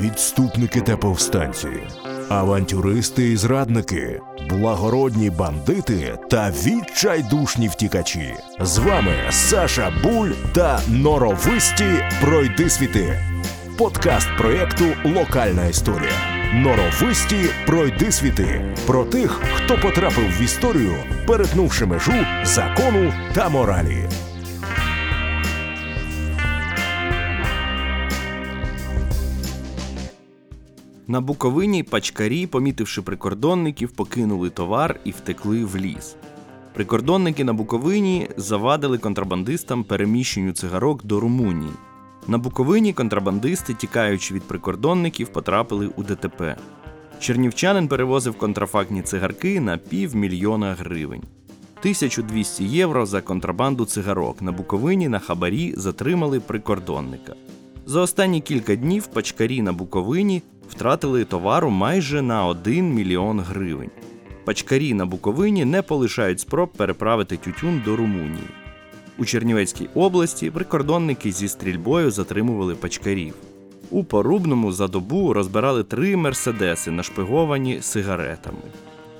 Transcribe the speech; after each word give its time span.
відступники 0.00 0.80
та 0.80 0.96
повстанці, 0.96 1.68
авантюристи 2.28 3.32
і 3.32 3.36
зрадники, 3.36 4.20
благородні 4.50 5.30
бандити 5.30 6.18
та 6.30 6.50
відчайдушні 6.50 7.68
втікачі. 7.68 8.34
З 8.60 8.78
вами 8.78 9.14
Саша 9.30 9.92
Буль 10.02 10.30
та 10.52 10.80
норовисті 10.88 12.04
пройдисвіти. 12.20 13.18
Подкаст 13.78 14.28
проєкту 14.38 14.84
Локальна 15.04 15.66
історія. 15.66 16.12
Норовисті 16.54 17.46
пройдисвіти 17.66 18.74
про 18.86 19.04
тих, 19.04 19.40
хто 19.54 19.78
потрапив 19.78 20.38
в 20.38 20.42
історію, 20.42 20.94
перетнувши 21.26 21.86
межу 21.86 22.26
закону 22.44 23.14
та 23.34 23.48
моралі. 23.48 24.08
На 31.10 31.20
Буковині 31.20 31.82
пачкарі, 31.82 32.46
помітивши 32.46 33.02
прикордонників, 33.02 33.90
покинули 33.90 34.50
товар 34.50 35.00
і 35.04 35.10
втекли 35.10 35.64
в 35.64 35.76
ліс. 35.76 36.16
Прикордонники 36.74 37.44
на 37.44 37.52
Буковині 37.52 38.28
завадили 38.36 38.98
контрабандистам 38.98 39.84
переміщенню 39.84 40.52
цигарок 40.52 41.04
до 41.04 41.20
Румунії. 41.20 41.72
На 42.26 42.38
Буковині 42.38 42.92
контрабандисти, 42.92 43.74
тікаючи 43.74 44.34
від 44.34 44.42
прикордонників, 44.42 45.28
потрапили 45.28 45.90
у 45.96 46.02
ДТП. 46.02 46.56
Чернівчанин 47.20 47.88
перевозив 47.88 48.38
контрафактні 48.38 49.02
цигарки 49.02 49.60
на 49.60 49.76
півмільйона 49.76 50.74
гривень. 50.74 51.22
1200 51.78 52.64
євро 52.64 53.06
за 53.06 53.20
контрабанду 53.20 53.84
цигарок 53.84 54.42
на 54.42 54.52
Буковині 54.52 55.08
на 55.08 55.18
хабарі 55.18 55.74
затримали 55.76 56.40
прикордонника. 56.40 57.34
За 57.86 58.00
останні 58.00 58.40
кілька 58.40 58.76
днів 58.76 59.06
пачкарі 59.06 59.62
на 59.62 59.72
Буковині 59.72 60.42
втратили 60.68 61.24
товару 61.24 61.70
майже 61.70 62.22
на 62.22 62.46
1 62.46 62.94
мільйон 62.94 63.40
гривень. 63.40 63.90
Пачкарі 64.44 64.94
на 64.94 65.06
Буковині 65.06 65.64
не 65.64 65.82
полишають 65.82 66.40
спроб 66.40 66.72
переправити 66.72 67.36
тютюн 67.36 67.82
до 67.84 67.96
Румунії. 67.96 68.48
У 69.18 69.24
Чернівецькій 69.24 69.88
області 69.94 70.50
прикордонники 70.50 71.32
зі 71.32 71.48
стрільбою 71.48 72.10
затримували 72.10 72.74
пачкарів. 72.74 73.34
У 73.90 74.04
Порубному 74.04 74.72
за 74.72 74.88
добу 74.88 75.32
розбирали 75.32 75.84
три 75.84 76.16
мерседеси, 76.16 76.90
нашпиговані 76.90 77.78
сигаретами. 77.82 78.62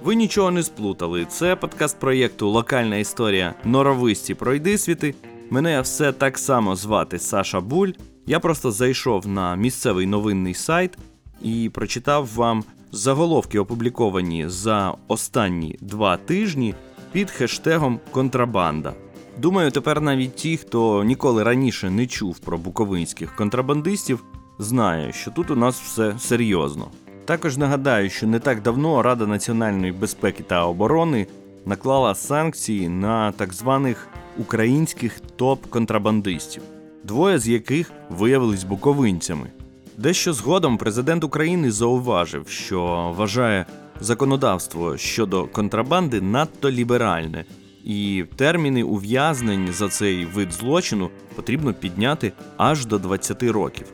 Ви 0.02 0.14
нічого 0.14 0.50
не 0.50 0.62
сплутали. 0.62 1.24
Це 1.24 1.56
подкаст 1.56 2.00
проєкту 2.00 2.48
Локальна 2.48 2.96
історія 2.96 3.54
Норовисті 3.64 4.34
пройдисвіти. 4.34 5.14
Мене 5.50 5.80
все 5.80 6.12
так 6.12 6.38
само 6.38 6.76
звати 6.76 7.18
Саша 7.18 7.60
Буль. 7.60 7.88
Я 8.26 8.40
просто 8.40 8.70
зайшов 8.70 9.28
на 9.28 9.56
місцевий 9.56 10.06
новинний 10.06 10.54
сайт 10.54 10.98
і 11.42 11.70
прочитав 11.74 12.28
вам 12.34 12.64
заголовки, 12.92 13.58
опубліковані 13.58 14.48
за 14.48 14.94
останні 15.08 15.76
два 15.80 16.16
тижні 16.16 16.74
під 17.12 17.30
хештегом 17.30 18.00
Контрабанда. 18.10 18.94
Думаю, 19.38 19.70
тепер 19.70 20.00
навіть 20.00 20.34
ті, 20.34 20.56
хто 20.56 21.04
ніколи 21.04 21.42
раніше 21.42 21.90
не 21.90 22.06
чув 22.06 22.38
про 22.38 22.58
буковинських 22.58 23.36
контрабандистів, 23.36 24.24
знає, 24.58 25.12
що 25.12 25.30
тут 25.30 25.50
у 25.50 25.56
нас 25.56 25.80
все 25.80 26.14
серйозно. 26.18 26.90
Також 27.24 27.56
нагадаю, 27.56 28.10
що 28.10 28.26
не 28.26 28.38
так 28.38 28.62
давно 28.62 29.02
Рада 29.02 29.26
національної 29.26 29.92
безпеки 29.92 30.42
та 30.42 30.66
оборони 30.66 31.26
наклала 31.66 32.14
санкції 32.14 32.88
на 32.88 33.32
так 33.32 33.54
званих 33.54 34.08
українських 34.38 35.20
топ-контрабандистів, 35.38 36.60
двоє 37.04 37.38
з 37.38 37.48
яких 37.48 37.92
виявились 38.10 38.64
буковинцями. 38.64 39.50
Дещо 39.98 40.32
згодом 40.32 40.78
президент 40.78 41.24
України 41.24 41.70
зауважив, 41.70 42.48
що 42.48 43.12
вважає 43.16 43.66
законодавство 44.00 44.96
щодо 44.96 45.44
контрабанди 45.46 46.20
надто 46.20 46.70
ліберальне, 46.70 47.44
і 47.84 48.24
терміни 48.36 48.82
ув'язнень 48.82 49.68
за 49.72 49.88
цей 49.88 50.24
вид 50.24 50.52
злочину 50.52 51.10
потрібно 51.36 51.74
підняти 51.74 52.32
аж 52.56 52.86
до 52.86 52.98
20 52.98 53.42
років. 53.42 53.86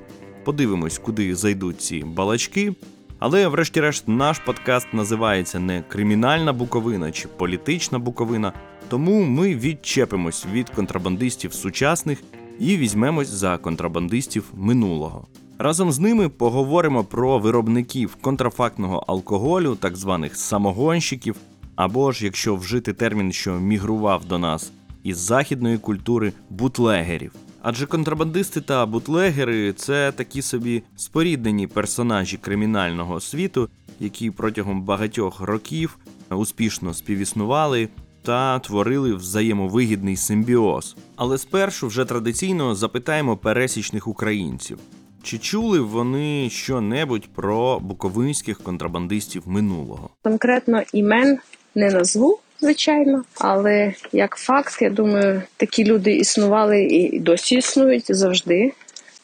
Подивимось, 0.45 0.99
куди 0.99 1.35
зайдуть 1.35 1.81
ці 1.81 2.05
балачки. 2.05 2.75
Але, 3.19 3.49
врешті-решт, 3.49 4.09
наш 4.09 4.39
подкаст 4.39 4.95
називається 4.95 5.59
не 5.59 5.83
Кримінальна 5.89 6.53
Буковина 6.53 7.13
чи 7.13 7.29
Політична 7.29 7.99
Буковина, 7.99 8.53
тому 8.89 9.23
ми 9.23 9.55
відчепимось 9.55 10.47
від 10.53 10.71
контрабандистів 10.71 11.53
сучасних 11.53 12.23
і 12.59 12.77
візьмемось 12.77 13.29
за 13.29 13.59
контрабандистів 13.59 14.45
минулого. 14.55 15.27
Разом 15.59 15.93
з 15.93 15.99
ними 15.99 16.29
поговоримо 16.29 17.05
про 17.05 17.39
виробників 17.39 18.17
контрафактного 18.21 19.05
алкоголю, 19.07 19.77
так 19.81 19.97
званих 19.97 20.37
самогонщиків, 20.37 21.37
або 21.77 22.13
ж, 22.13 22.25
якщо 22.25 22.57
вжити 22.57 22.93
термін, 22.93 23.33
що 23.33 23.53
мігрував 23.53 24.25
до 24.25 24.39
нас 24.39 24.73
із 25.03 25.19
західної 25.19 25.79
культури 25.79 26.33
бутлегерів. 26.51 27.33
Адже 27.63 27.87
контрабандисти 27.87 28.61
та 28.61 28.87
бутлегери 28.87 29.73
це 29.73 30.13
такі 30.13 30.43
собі 30.43 30.83
споріднені 30.97 31.67
персонажі 31.67 32.37
кримінального 32.37 33.21
світу, 33.21 33.69
які 34.01 34.31
протягом 34.31 34.83
багатьох 34.83 35.41
років 35.41 35.99
успішно 36.31 36.95
співіснували 36.95 37.89
та 38.23 38.59
творили 38.59 39.15
взаємовигідний 39.15 40.17
симбіоз. 40.17 40.97
Але 41.17 41.39
спершу 41.39 41.87
вже 41.87 42.05
традиційно 42.05 42.75
запитаємо 42.75 43.37
пересічних 43.37 44.09
українців. 44.09 44.79
Чи 45.25 45.39
чули 45.39 45.81
вони 45.81 46.51
що-небудь 46.51 47.29
про 47.35 47.81
буковинських 47.81 48.63
контрабандистів 48.63 49.43
минулого? 49.47 50.11
Конкретно 50.23 50.83
імен 50.93 51.39
не 51.75 51.91
назву, 51.91 52.39
звичайно, 52.61 53.25
але 53.35 53.95
як 54.13 54.37
факт, 54.37 54.83
я 54.83 54.91
думаю, 54.91 55.43
такі 55.57 55.85
люди 55.85 56.17
існували 56.17 56.83
і 56.83 57.21
досі 57.21 57.55
існують 57.55 58.17
завжди. 58.17 58.73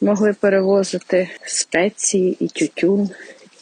Могли 0.01 0.33
перевозити 0.33 1.29
спеції 1.47 2.37
і 2.41 2.49
тютюн. 2.49 3.11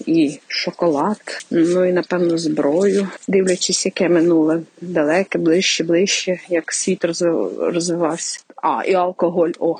І 0.06 0.38
шоколад, 0.46 1.44
ну 1.50 1.84
і 1.84 1.92
напевно 1.92 2.38
зброю, 2.38 3.08
дивлячись, 3.28 3.86
яке 3.86 4.08
минуле 4.08 4.60
далеке, 4.80 5.38
ближче, 5.38 5.84
ближче, 5.84 6.40
як 6.48 6.72
світ 6.72 7.04
розвивався. 7.58 8.40
А 8.56 8.84
і 8.84 8.94
алкоголь. 8.94 9.50
О, 9.58 9.76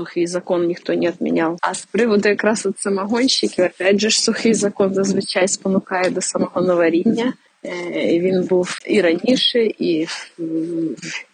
сухий 0.00 0.26
закон 0.26 0.66
ніхто 0.66 0.94
не 0.94 1.10
відміняв. 1.10 1.58
А 1.62 1.74
з 1.74 1.84
приводу 1.84 2.28
якраз 2.28 2.66
от 2.66 2.78
самогонщиків, 2.78 3.64
опять 3.64 4.00
же 4.00 4.10
ж 4.10 4.22
сухий 4.22 4.54
закон 4.54 4.94
зазвичай 4.94 5.48
спонукає 5.48 6.10
до 6.10 6.20
самого 6.20 6.60
новаріння. 6.60 7.32
Він 7.94 8.44
був 8.44 8.78
і 8.86 9.00
раніше, 9.00 9.58
і 9.78 10.06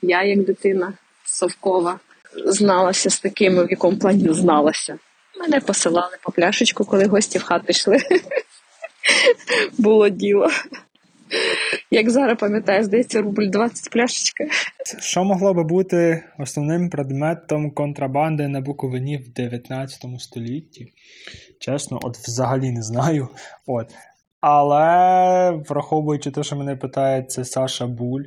я, 0.02 0.22
як 0.22 0.44
дитина 0.44 0.92
совкова, 1.24 2.00
зналася 2.46 3.10
з 3.10 3.20
такими, 3.20 3.64
в 3.64 3.70
якому 3.70 3.96
плані 3.96 4.32
зналася. 4.32 4.98
Мене 5.40 5.60
посилали 5.60 6.16
по 6.22 6.32
пляшечку, 6.32 6.84
коли 6.84 7.04
гості 7.04 7.38
в 7.38 7.42
хату 7.42 7.64
йшли. 7.68 7.98
Було 9.78 10.08
діло. 10.08 10.50
Як 11.90 12.10
зараз 12.10 12.38
пам'ятаю, 12.38 12.84
здається, 12.84 13.22
рубль 13.22 13.50
20 13.50 13.90
пляшечка. 13.90 14.44
Що 14.98 15.24
могло 15.24 15.54
би 15.54 15.64
бути 15.64 16.24
основним 16.38 16.90
предметом 16.90 17.70
контрабанди 17.70 18.48
на 18.48 18.60
Буковині 18.60 19.16
в 19.16 19.32
19 19.32 20.04
столітті? 20.18 20.92
Чесно, 21.58 21.98
от 22.02 22.16
взагалі 22.16 22.70
не 22.70 22.82
знаю. 22.82 23.28
От. 23.66 23.94
Але 24.40 25.50
враховуючи 25.50 26.30
те, 26.30 26.42
що 26.42 26.56
мене 26.56 26.76
питає 26.76 27.22
це 27.22 27.44
Саша 27.44 27.86
Буль, 27.86 28.22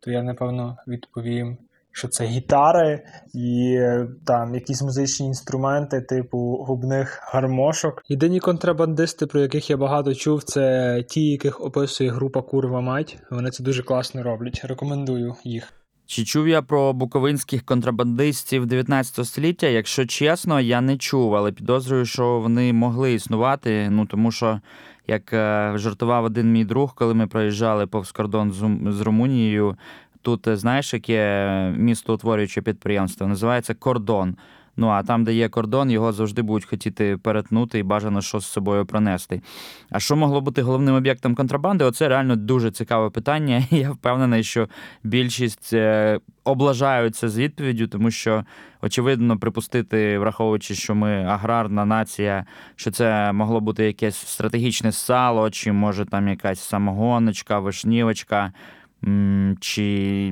то 0.00 0.10
я 0.10 0.22
напевно 0.22 0.76
відповім, 0.86 1.58
що 1.92 2.08
це 2.08 2.24
гітари 2.24 3.04
і 3.34 3.78
там 4.24 4.54
якісь 4.54 4.82
музичні 4.82 5.26
інструменти, 5.26 6.00
типу 6.00 6.38
губних 6.38 7.20
гармошок. 7.32 8.02
Єдині 8.08 8.40
контрабандисти, 8.40 9.26
про 9.26 9.40
яких 9.40 9.70
я 9.70 9.76
багато 9.76 10.14
чув, 10.14 10.42
це 10.42 10.96
ті, 11.08 11.30
яких 11.30 11.60
описує 11.60 12.10
група 12.10 12.42
Курва 12.42 12.80
Мать. 12.80 13.18
Вони 13.30 13.50
це 13.50 13.64
дуже 13.64 13.82
класно 13.82 14.22
роблять. 14.22 14.60
Рекомендую 14.64 15.34
їх. 15.44 15.72
Чи 16.06 16.24
чув 16.24 16.48
я 16.48 16.62
про 16.62 16.92
буковинських 16.92 17.62
контрабандистів 17.62 18.66
19 18.66 19.26
століття? 19.26 19.66
Якщо 19.66 20.06
чесно, 20.06 20.60
я 20.60 20.80
не 20.80 20.96
чув, 20.96 21.34
але 21.34 21.52
підозрюю, 21.52 22.04
що 22.04 22.40
вони 22.40 22.72
могли 22.72 23.12
існувати. 23.12 23.88
Ну 23.90 24.06
тому 24.06 24.30
що, 24.30 24.60
як 25.06 25.32
е, 25.32 25.72
жартував 25.76 26.24
один 26.24 26.52
мій 26.52 26.64
друг, 26.64 26.94
коли 26.94 27.14
ми 27.14 27.26
проїжджали 27.26 27.86
повз 27.86 28.12
кордон 28.12 28.52
з 28.92 29.00
Румунією, 29.00 29.76
тут 30.22 30.48
знаєш, 30.48 30.94
яке 30.94 31.74
місто 31.76 32.14
утворююче 32.14 32.62
підприємство 32.62 33.26
називається 33.26 33.74
Кордон. 33.74 34.36
Ну 34.76 34.88
а 34.88 35.02
там, 35.02 35.24
де 35.24 35.34
є 35.34 35.48
кордон, 35.48 35.90
його 35.90 36.12
завжди 36.12 36.42
будуть 36.42 36.68
хотіти 36.68 37.16
перетнути 37.16 37.78
і 37.78 37.82
бажано 37.82 38.22
що 38.22 38.40
з 38.40 38.46
собою 38.46 38.86
пронести. 38.86 39.42
А 39.90 40.00
що 40.00 40.16
могло 40.16 40.40
бути 40.40 40.62
головним 40.62 40.94
об'єктом 40.94 41.34
контрабанди? 41.34 41.84
Оце 41.84 42.08
реально 42.08 42.36
дуже 42.36 42.70
цікаве 42.70 43.10
питання. 43.10 43.62
Я 43.70 43.90
впевнений, 43.90 44.44
що 44.44 44.68
більшість 45.02 45.72
е, 45.72 46.20
облажаються 46.44 47.28
з 47.28 47.38
відповіддю, 47.38 47.86
тому 47.86 48.10
що 48.10 48.44
очевидно 48.82 49.38
припустити, 49.38 50.18
враховуючи, 50.18 50.74
що 50.74 50.94
ми 50.94 51.24
аграрна 51.24 51.84
нація, 51.84 52.44
що 52.76 52.90
це 52.90 53.32
могло 53.32 53.60
бути 53.60 53.84
якесь 53.84 54.16
стратегічне 54.16 54.92
сало, 54.92 55.50
чи 55.50 55.72
може 55.72 56.04
там 56.04 56.28
якась 56.28 56.60
самогоночка, 56.60 57.58
вишнівочка. 57.58 58.52
Чи 59.60 59.82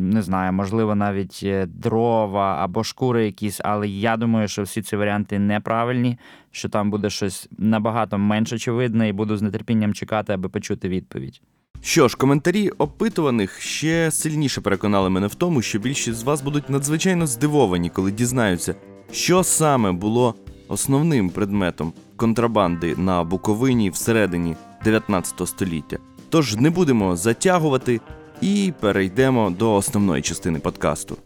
не 0.01 0.23
знаю, 0.23 0.53
можливо, 0.53 0.95
навіть 0.95 1.41
е, 1.43 1.67
дрова 1.67 2.57
або 2.61 2.85
шкури 2.85 3.27
якісь, 3.27 3.61
але 3.65 3.89
я 3.89 4.17
думаю, 4.17 4.49
що 4.49 4.63
всі 4.63 4.83
ці 4.83 4.97
варіанти 4.97 5.39
неправильні, 5.39 6.19
що 6.51 6.69
там 6.69 6.91
буде 6.91 7.11
щось 7.11 7.49
набагато 7.59 8.19
менш 8.19 8.53
очевидне, 8.53 9.09
і 9.09 9.13
буду 9.13 9.37
з 9.37 9.51
нетерпінням 9.51 9.95
чекати, 9.95 10.33
аби 10.33 10.49
почути 10.49 10.89
відповідь. 10.89 11.43
Що 11.83 12.09
ж, 12.09 12.17
коментарі 12.17 12.71
опитуваних 12.71 13.61
ще 13.61 14.11
сильніше 14.11 14.61
переконали 14.61 15.11
мене 15.11 15.27
в 15.27 15.35
тому, 15.35 15.63
що 15.63 15.79
більшість 15.79 16.19
з 16.19 16.23
вас 16.23 16.43
будуть 16.43 16.71
надзвичайно 16.71 17.27
здивовані, 17.27 17.91
коли 17.91 18.13
дізнаються, 18.13 18.75
що 19.13 19.43
саме 19.43 19.93
було 19.93 20.35
основним 20.69 21.31
предметом 21.31 21.93
контрабанди 22.17 22.95
на 22.97 23.25
Буковині 23.25 23.91
всередині 23.91 24.57
19 24.85 25.49
століття. 25.49 25.99
Тож 26.29 26.57
не 26.57 26.71
будемо 26.71 27.17
затягувати 27.17 28.01
і 28.41 28.73
перейдемо 28.81 29.51
до 29.51 29.75
основної 29.75 30.23
частини 30.23 30.59
подкасту. 30.59 31.17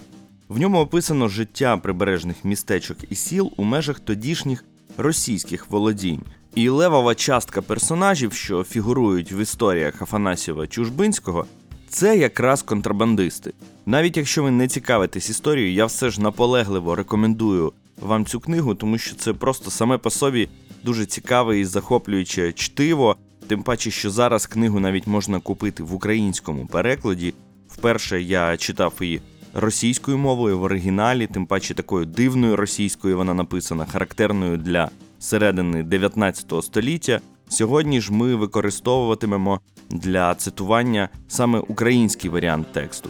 В 0.50 0.60
ньому 0.60 0.80
описано 0.80 1.28
життя 1.28 1.78
прибережних 1.78 2.46
містечок 2.46 2.98
і 3.10 3.16
сіл 3.16 3.52
у 3.58 3.64
межах 3.64 4.00
тодішніх 4.00 4.66
російських 4.98 5.70
володінь. 5.70 6.22
І 6.56 6.70
левова 6.70 7.16
частка 7.16 7.62
персонажів, 7.62 8.34
що 8.34 8.64
фігурують 8.64 9.32
в 9.32 9.38
історіях 9.42 10.02
Афанасьєва 10.02 10.68
Чужбинського, 10.68 11.46
це 11.92 12.18
якраз 12.18 12.62
контрабандисти. 12.62 13.54
Навіть 13.86 14.18
якщо 14.18 14.44
ви 14.44 14.52
не 14.52 14.68
цікавитесь 14.68 15.30
історією, 15.30 15.74
я 15.74 15.86
все 15.86 16.10
ж 16.10 16.22
наполегливо 16.22 16.96
рекомендую 16.96 17.74
вам 18.02 18.26
цю 18.26 18.40
книгу, 18.40 18.76
тому 18.76 18.98
що 18.98 19.16
це 19.16 19.34
просто 19.34 19.72
саме 19.72 19.98
по 19.98 20.10
собі 20.10 20.50
дуже 20.84 21.06
цікаве 21.06 21.60
і 21.60 21.66
захоплююче 21.66 22.54
чтиво. 22.54 23.16
Тим 23.48 23.64
паче, 23.64 23.92
що 23.92 24.12
зараз 24.12 24.46
книгу 24.46 24.80
навіть 24.80 25.08
можна 25.08 25.40
купити 25.40 25.84
в 25.84 25.94
українському 25.94 26.66
перекладі. 26.66 27.34
Вперше 27.68 28.22
я 28.22 28.58
читав 28.58 28.94
її 29.02 29.22
російською 29.54 30.18
мовою 30.18 30.60
в 30.60 30.64
оригіналі, 30.64 31.28
тим 31.28 31.46
паче 31.46 31.74
такою 31.74 32.06
дивною 32.06 32.56
російською 32.56 33.18
вона 33.18 33.34
написана, 33.34 33.86
характерною 33.86 34.58
для 34.58 34.90
середини 35.20 35.84
19 35.84 36.54
століття. 36.64 37.22
Сьогодні 37.52 38.02
ж 38.02 38.14
ми 38.14 38.36
використовуватимемо 38.36 39.60
для 39.90 40.36
цитування 40.36 41.10
саме 41.28 41.60
український 41.60 42.30
варіант 42.30 42.68
тексту. 42.72 43.10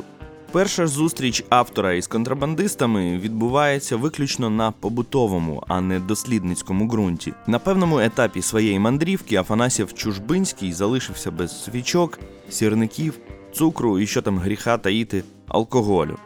Перша 0.51 0.87
зустріч 0.87 1.43
автора 1.49 1.93
із 1.93 2.07
контрабандистами 2.07 3.17
відбувається 3.17 3.97
виключно 3.97 4.49
на 4.49 4.71
побутовому, 4.71 5.63
а 5.67 5.81
не 5.81 5.99
дослідницькому 5.99 6.87
ґрунті. 6.87 7.33
На 7.47 7.59
певному 7.59 7.99
етапі 7.99 8.41
своєї 8.41 8.79
мандрівки 8.79 9.35
Афанасів 9.35 9.93
Чужбинський 9.93 10.73
залишився 10.73 11.31
без 11.31 11.63
свічок, 11.63 12.19
сірників, 12.49 13.17
цукру 13.53 13.99
і 13.99 14.07
що 14.07 14.21
там 14.21 14.37
гріха 14.39 14.77
таїти 14.77 15.23
алкоголю. 15.47 16.17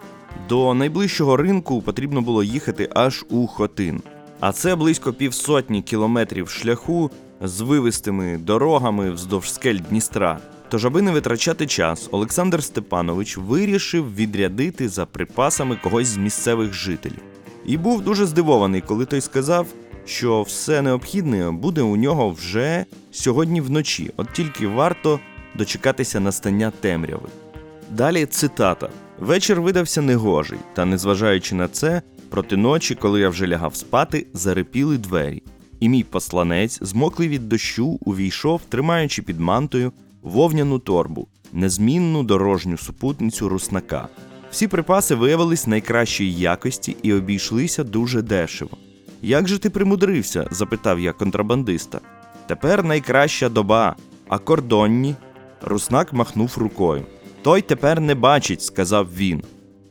До 0.50 0.74
найближчого 0.74 1.38
ринку 1.38 1.82
потрібно 1.82 2.22
було 2.22 2.44
їхати 2.44 2.90
аж 2.94 3.26
у 3.30 3.48
Хотин. 3.48 4.02
А 4.40 4.52
це 4.52 4.76
близько 4.76 5.14
півсотні 5.14 5.82
кілометрів 5.82 6.50
шляху 6.50 7.12
з 7.42 7.62
вивистими 7.62 8.38
дорогами 8.38 9.12
вздовж 9.12 9.54
скель 9.54 9.80
Дністра. 9.90 10.40
Тож, 10.70 10.86
аби 10.86 11.02
не 11.02 11.12
витрачати 11.12 11.68
час, 11.68 12.10
Олександр 12.12 12.64
Степанович 12.64 13.38
вирішив 13.38 14.16
відрядити 14.16 14.90
за 14.90 15.06
припасами 15.06 15.80
когось 15.84 16.08
з 16.08 16.18
місцевих 16.18 16.74
жителів. 16.74 17.22
І 17.66 17.78
був 17.78 18.02
дуже 18.02 18.26
здивований, 18.26 18.82
коли 18.82 19.06
той 19.06 19.22
сказав, 19.22 19.68
що 20.06 20.42
все 20.42 20.82
необхідне 20.82 21.52
буде 21.52 21.82
у 21.82 21.96
нього 21.96 22.30
вже 22.30 22.86
сьогодні 23.12 23.62
вночі, 23.62 24.12
от 24.18 24.34
тільки 24.34 24.68
варто 24.68 25.20
дочекатися 25.56 26.20
настання 26.20 26.72
темряви. 26.80 27.28
Далі 27.90 28.26
цитата: 28.26 28.90
Вечір 29.20 29.62
видався 29.62 30.02
негожий, 30.02 30.60
та 30.74 30.86
незважаючи 30.86 31.56
на 31.56 31.68
це, 31.68 32.02
проти 32.30 32.58
ночі, 32.58 32.96
коли 32.96 33.20
я 33.20 33.30
вже 33.30 33.48
лягав 33.48 33.76
спати, 33.76 34.28
зарипіли 34.34 34.98
двері. 34.98 35.44
І 35.80 35.90
мій 35.90 36.04
посланець, 36.04 36.80
змоклий 36.82 37.30
від 37.30 37.50
дощу, 37.50 38.00
увійшов, 38.06 38.62
тримаючи 38.70 39.22
під 39.22 39.40
мантою 39.40 39.92
вовняну 40.22 40.80
торбу, 40.80 41.28
незмінну 41.54 42.24
дорожню 42.24 42.78
супутницю 42.78 43.50
руснака. 43.50 44.08
Всі 44.52 44.68
припаси 44.68 45.16
виявились 45.16 45.68
найкращої 45.68 46.34
якості 46.34 46.98
і 47.04 47.14
обійшлися 47.14 47.84
дуже 47.84 48.22
дешево. 48.22 48.78
Як 49.22 49.48
же 49.48 49.58
ти 49.58 49.70
примудрився? 49.70 50.48
запитав 50.52 51.00
я 51.00 51.14
контрабандиста. 51.14 52.00
Тепер 52.48 52.84
найкраща 52.84 53.50
доба, 53.50 53.96
а 54.28 54.38
кордонні. 54.38 55.16
Руснак 55.62 56.14
махнув 56.14 56.58
рукою. 56.58 57.06
Той 57.42 57.62
тепер 57.62 58.02
не 58.02 58.16
бачить, 58.16 58.62
сказав 58.62 59.08
він. 59.18 59.44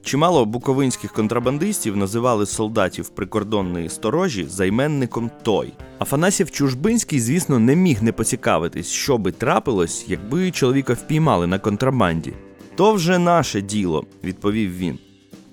Чимало 0.05 0.45
буковинських 0.45 1.13
контрабандистів 1.13 1.97
називали 1.97 2.47
солдатів 2.47 3.09
прикордонної 3.09 3.89
сторожі 3.89 4.45
займенником 4.45 5.31
той. 5.43 5.73
Афанасів 5.99 6.51
Чужбинський, 6.51 7.21
звісно, 7.21 7.59
не 7.59 7.77
міг 7.77 8.03
не 8.03 8.13
поцікавитись, 8.13 8.91
що 8.91 9.19
би 9.19 9.33
трапилось, 9.33 10.05
якби 10.09 10.51
чоловіка 10.51 10.93
впіймали 10.93 11.47
на 11.47 11.59
контрабанді. 11.59 12.33
То 12.75 12.93
вже 12.93 13.19
наше 13.19 13.61
діло, 13.61 14.05
відповів 14.25 14.77
він. 14.77 14.99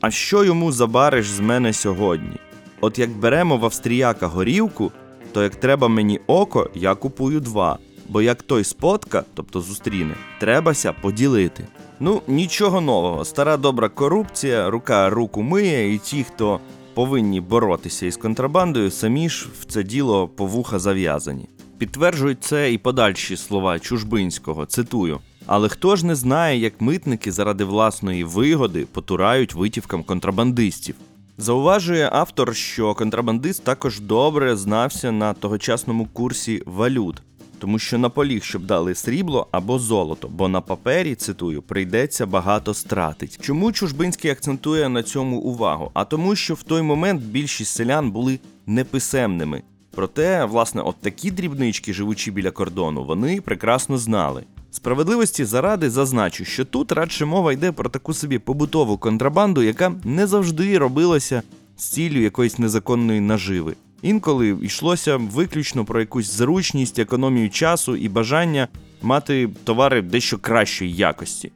А 0.01 0.12
що 0.12 0.43
йому 0.43 0.72
забариш 0.72 1.29
з 1.29 1.39
мене 1.39 1.74
сьогодні? 1.74 2.38
От 2.81 3.00
як 3.00 3.10
беремо 3.10 3.58
в 3.58 3.65
австріяка 3.65 4.27
горілку, 4.27 4.91
то 5.34 5.43
як 5.43 5.55
треба 5.55 5.88
мені 5.88 6.20
око, 6.27 6.70
я 6.75 6.96
купую 6.96 7.39
два. 7.39 7.77
Бо 8.10 8.22
як 8.22 8.41
той 8.41 8.63
спотка, 8.63 9.24
тобто 9.34 9.62
зустріне, 9.62 10.13
требася 10.39 10.93
поділити. 10.93 11.67
Ну, 12.03 12.22
нічого 12.27 12.81
нового. 12.81 13.25
Стара 13.25 13.58
добра 13.58 13.89
корупція, 13.89 14.70
рука 14.70 15.10
руку 15.10 15.41
миє, 15.41 15.93
і 15.93 15.98
ті, 15.98 16.24
хто 16.24 16.60
повинні 16.93 17.41
боротися 17.41 18.05
із 18.05 18.17
контрабандою, 18.17 18.91
самі 18.91 19.29
ж 19.29 19.48
в 19.60 19.65
це 19.65 19.84
діло 19.84 20.27
по 20.27 20.46
вуха 20.46 20.79
зав'язані. 20.79 21.50
Підтверджують 21.77 22.43
це 22.43 22.74
і 22.74 22.77
подальші 22.77 23.38
слова 23.38 23.79
Чужбинського, 23.79 24.65
цитую. 24.65 25.20
Але 25.46 25.70
хто 25.70 25.96
ж 25.96 26.05
не 26.05 26.15
знає, 26.15 26.60
як 26.60 26.81
митники 26.81 27.31
заради 27.31 27.63
власної 27.63 28.24
вигоди 28.24 28.88
потурають 28.91 29.53
витівкам 29.53 30.03
контрабандистів? 30.03 30.96
Зауважує 31.38 32.10
автор, 32.12 32.55
що 32.55 32.93
контрабандист 32.93 33.63
також 33.63 34.00
добре 34.00 34.55
знався 34.55 35.12
на 35.12 35.34
тогочасному 35.34 36.05
курсі 36.13 36.63
валют, 36.65 37.22
тому 37.62 37.80
що 37.80 37.98
наполіг, 37.98 38.44
щоб 38.44 38.65
дали 38.65 38.96
срібло 38.96 39.48
або 39.51 39.80
золото, 39.80 40.27
бо 40.27 40.48
на 40.48 40.62
папері, 40.62 41.15
цитую, 41.15 41.62
прийдеться 41.62 42.25
багато 42.25 42.74
стратить. 42.74 43.39
Чому 43.41 43.72
Чужбинський 43.72 44.32
акцентує 44.32 44.89
на 44.89 45.03
цьому 45.03 45.38
увагу? 45.38 45.91
А 45.94 46.06
тому, 46.06 46.36
що 46.36 46.53
в 46.53 46.63
той 46.63 46.82
момент 46.82 47.22
більшість 47.22 47.75
селян 47.75 48.12
були 48.12 48.39
неписемними. 48.68 49.62
Проте, 49.96 50.46
власне, 50.46 50.82
от 50.82 50.96
такі 51.01 51.32
дрібнички, 51.32 51.94
живучи 51.94 52.32
біля 52.32 52.51
кордону, 52.51 53.03
вони 53.03 53.41
прекрасно 53.41 53.98
знали. 53.98 54.44
Справедливості 54.72 55.46
заради 55.46 55.89
зазначу, 55.89 56.46
що 56.46 56.65
тут 56.65 56.91
радше 56.91 57.25
мова 57.25 57.53
йде 57.53 57.72
про 57.72 57.89
таку 57.89 58.13
собі 58.13 58.39
побутову 58.39 58.98
контрабанду, 58.98 59.63
яка 59.63 59.94
не 60.03 60.27
завжди 60.27 60.77
робилася 60.77 61.41
з 61.77 61.86
ціллю 61.86 62.22
якоїсь 62.22 62.60
незаконної 62.60 63.20
наживи. 63.20 63.75
Інколи 64.01 64.58
йшлося 64.62 65.17
виключно 65.17 65.86
про 65.86 66.00
якусь 66.00 66.31
зручність, 66.31 67.00
економію 67.00 67.50
часу 67.50 67.96
і 67.96 68.10
бажання 68.10 68.67
мати 69.01 69.50
товари 69.63 70.01
дещо 70.01 70.38
кращої 70.38 70.93
якості. 70.93 71.51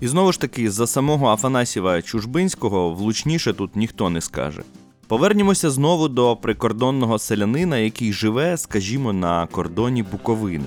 І 0.00 0.08
знову 0.08 0.32
ж 0.32 0.40
таки, 0.40 0.70
за 0.70 0.86
самого 0.86 1.28
Афанасіва 1.28 2.02
Чужбинського 2.02 2.90
влучніше 2.94 3.52
тут 3.52 3.76
ніхто 3.76 4.10
не 4.10 4.20
скаже. 4.20 4.62
Повернімося 5.06 5.70
знову 5.70 6.08
до 6.08 6.36
прикордонного 6.36 7.18
селянина, 7.18 7.78
який 7.78 8.12
живе, 8.12 8.56
скажімо, 8.56 9.12
на 9.12 9.46
кордоні 9.46 10.02
Буковини. 10.02 10.64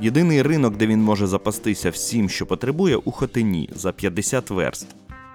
Єдиний 0.00 0.42
ринок, 0.42 0.76
де 0.76 0.86
він 0.86 1.02
може 1.02 1.26
запастися 1.26 1.90
всім, 1.90 2.28
що 2.28 2.46
потребує, 2.46 2.96
у 2.96 3.10
Хотині 3.10 3.70
за 3.74 3.92
50 3.92 4.50
верст, 4.50 4.86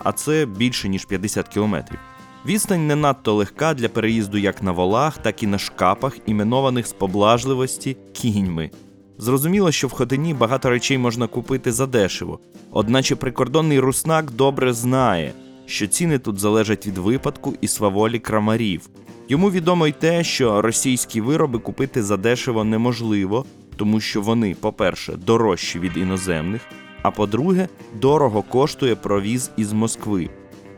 а 0.03 0.12
це 0.12 0.46
більше 0.46 0.89
ніж 0.89 1.05
50 1.05 1.48
кілометрів. 1.48 2.00
Відстань 2.46 2.88
не 2.88 2.96
надто 2.96 3.34
легка 3.34 3.74
для 3.74 3.89
переїзду 3.89 4.38
як 4.38 4.63
на 4.63 4.72
волах, 4.72 5.17
так 5.17 5.43
і 5.43 5.48
на 5.48 5.58
шкапах, 5.58 6.17
іменованих 6.25 6.88
з 6.88 6.93
поблажливості 6.93 7.98
кіньми. 8.13 8.72
Зрозуміло, 9.17 9.72
що 9.72 9.88
в 9.88 9.91
Хотині 9.91 10.34
багато 10.34 10.69
речей 10.69 10.98
можна 10.98 11.27
купити 11.27 11.72
задешево, 11.72 12.39
одначе 12.72 13.15
прикордонний 13.15 13.79
руснак 13.79 14.31
добре 14.31 14.74
знає, 14.74 15.34
що 15.65 15.88
ціни 15.88 16.19
тут 16.19 16.39
залежать 16.39 16.88
від 16.88 16.98
випадку 16.98 17.53
і 17.62 17.67
сваволі 17.67 18.19
крамарів. 18.19 18.89
Йому 19.29 19.51
відомо 19.51 19.88
й 19.88 19.91
те, 19.91 20.24
що 20.24 20.62
російські 20.62 21.22
вироби 21.22 21.60
купити 21.60 22.03
задешево 22.03 22.63
неможливо, 22.63 23.46
тому 23.75 24.00
що 24.00 24.22
вони, 24.22 24.55
по-перше, 24.55 25.13
дорожчі 25.13 25.79
від 25.79 25.98
іноземних, 25.98 26.62
а 27.01 27.12
по-друге, 27.12 27.67
дорого 28.01 28.41
коштує 28.41 28.96
провіз 28.96 29.51
із 29.58 29.74
Москви. 29.74 30.29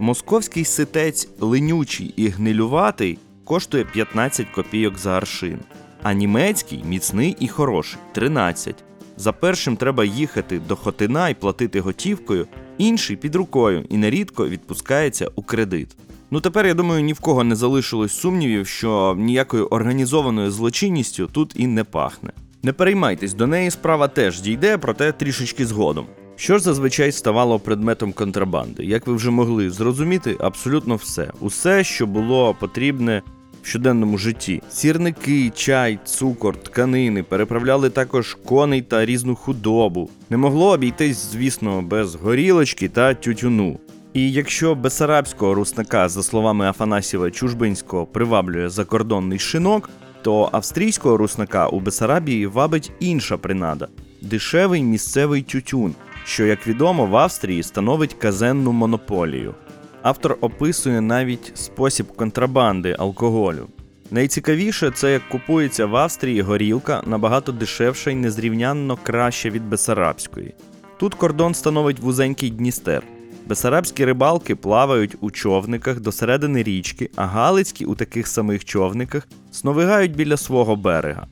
Московський 0.01 0.65
ситець 0.65 1.29
ленючий 1.39 2.13
і 2.15 2.27
гнилюватий 2.27 3.17
коштує 3.43 3.85
15 3.85 4.47
копійок 4.49 4.97
за 4.97 5.17
аршин, 5.17 5.59
а 6.03 6.13
німецький 6.13 6.83
міцний 6.85 7.35
і 7.39 7.47
хороший 7.47 7.99
13. 8.11 8.83
За 9.17 9.31
першим 9.31 9.77
треба 9.77 10.05
їхати 10.05 10.59
до 10.59 10.75
Хотина 10.75 11.29
і 11.29 11.33
платити 11.33 11.79
готівкою, 11.81 12.47
інший 12.77 13.15
під 13.15 13.35
рукою 13.35 13.85
і 13.89 13.97
нерідко 13.97 14.49
відпускається 14.49 15.29
у 15.35 15.43
кредит. 15.43 15.89
Ну 16.31 16.41
тепер 16.41 16.65
я 16.65 16.73
думаю, 16.73 17.03
ні 17.03 17.13
в 17.13 17.19
кого 17.19 17.43
не 17.43 17.55
залишилось 17.55 18.11
сумнівів, 18.11 18.67
що 18.67 19.15
ніякою 19.17 19.67
організованою 19.67 20.51
злочинністю 20.51 21.29
тут 21.31 21.53
і 21.55 21.67
не 21.67 21.83
пахне. 21.83 22.31
Не 22.63 22.73
переймайтесь, 22.73 23.33
до 23.33 23.47
неї 23.47 23.71
справа 23.71 24.07
теж 24.07 24.41
дійде, 24.41 24.77
проте 24.77 25.11
трішечки 25.11 25.65
згодом. 25.65 26.05
Що 26.41 26.57
ж 26.57 26.63
зазвичай 26.63 27.11
ставало 27.11 27.59
предметом 27.59 28.13
контрабанди? 28.13 28.83
Як 28.85 29.07
ви 29.07 29.13
вже 29.13 29.31
могли 29.31 29.69
зрозуміти, 29.69 30.37
абсолютно 30.39 30.95
все. 30.95 31.31
Усе, 31.39 31.83
що 31.83 32.07
було 32.07 32.55
потрібне 32.59 33.21
в 33.63 33.67
щоденному 33.67 34.17
житті: 34.17 34.61
сірники, 34.69 35.51
чай, 35.55 35.99
цукор, 36.05 36.57
тканини, 36.57 37.23
переправляли 37.23 37.89
також 37.89 38.37
коней 38.45 38.81
та 38.81 39.05
різну 39.05 39.35
худобу. 39.35 40.09
Не 40.29 40.37
могло 40.37 40.69
обійтись, 40.69 41.31
звісно, 41.31 41.81
без 41.81 42.15
горілочки 42.15 42.89
та 42.89 43.13
тютюну. 43.13 43.79
І 44.13 44.31
якщо 44.31 44.75
бесарабського 44.75 45.53
руснака, 45.53 46.09
за 46.09 46.23
словами 46.23 46.65
Афанасіва 46.65 47.31
Чужбинського, 47.31 48.05
приваблює 48.05 48.69
закордонний 48.69 49.39
шинок, 49.39 49.89
то 50.21 50.49
австрійського 50.51 51.17
руснака 51.17 51.67
у 51.67 51.79
Бесарабії 51.79 52.47
вабить 52.47 52.91
інша 52.99 53.37
принада 53.37 53.87
дешевий 54.21 54.83
місцевий 54.83 55.41
тютюн, 55.41 55.95
що, 56.25 56.45
як 56.45 56.67
відомо, 56.67 57.05
в 57.05 57.15
Австрії 57.15 57.63
становить 57.63 58.13
казенну 58.13 58.71
монополію. 58.71 59.55
Автор 60.01 60.37
описує 60.41 61.01
навіть 61.01 61.51
спосіб 61.55 62.07
контрабанди 62.15 62.95
алкоголю. 62.99 63.67
Найцікавіше 64.11 64.91
це 64.91 65.11
як 65.11 65.29
купується 65.29 65.85
в 65.85 65.95
Австрії 65.95 66.41
горілка 66.41 67.03
набагато 67.05 67.51
дешевша 67.51 68.11
і 68.11 68.15
незрівнянно 68.15 68.97
краща 69.03 69.49
від 69.49 69.69
Бесарабської. 69.69 70.53
Тут 70.99 71.15
кордон 71.15 71.53
становить 71.53 71.99
вузенький 71.99 72.49
Дністер. 72.49 73.03
Бесарабські 73.45 74.05
рибалки 74.05 74.55
плавають 74.55 75.15
у 75.19 75.31
човниках 75.31 75.99
до 75.99 76.11
середини 76.11 76.63
річки, 76.63 77.09
а 77.15 77.25
галицькі 77.25 77.85
у 77.85 77.95
таких 77.95 78.27
самих 78.27 78.65
човниках 78.65 79.27
сновигають 79.51 80.15
біля 80.15 80.37
свого 80.37 80.75
берега. 80.75 81.27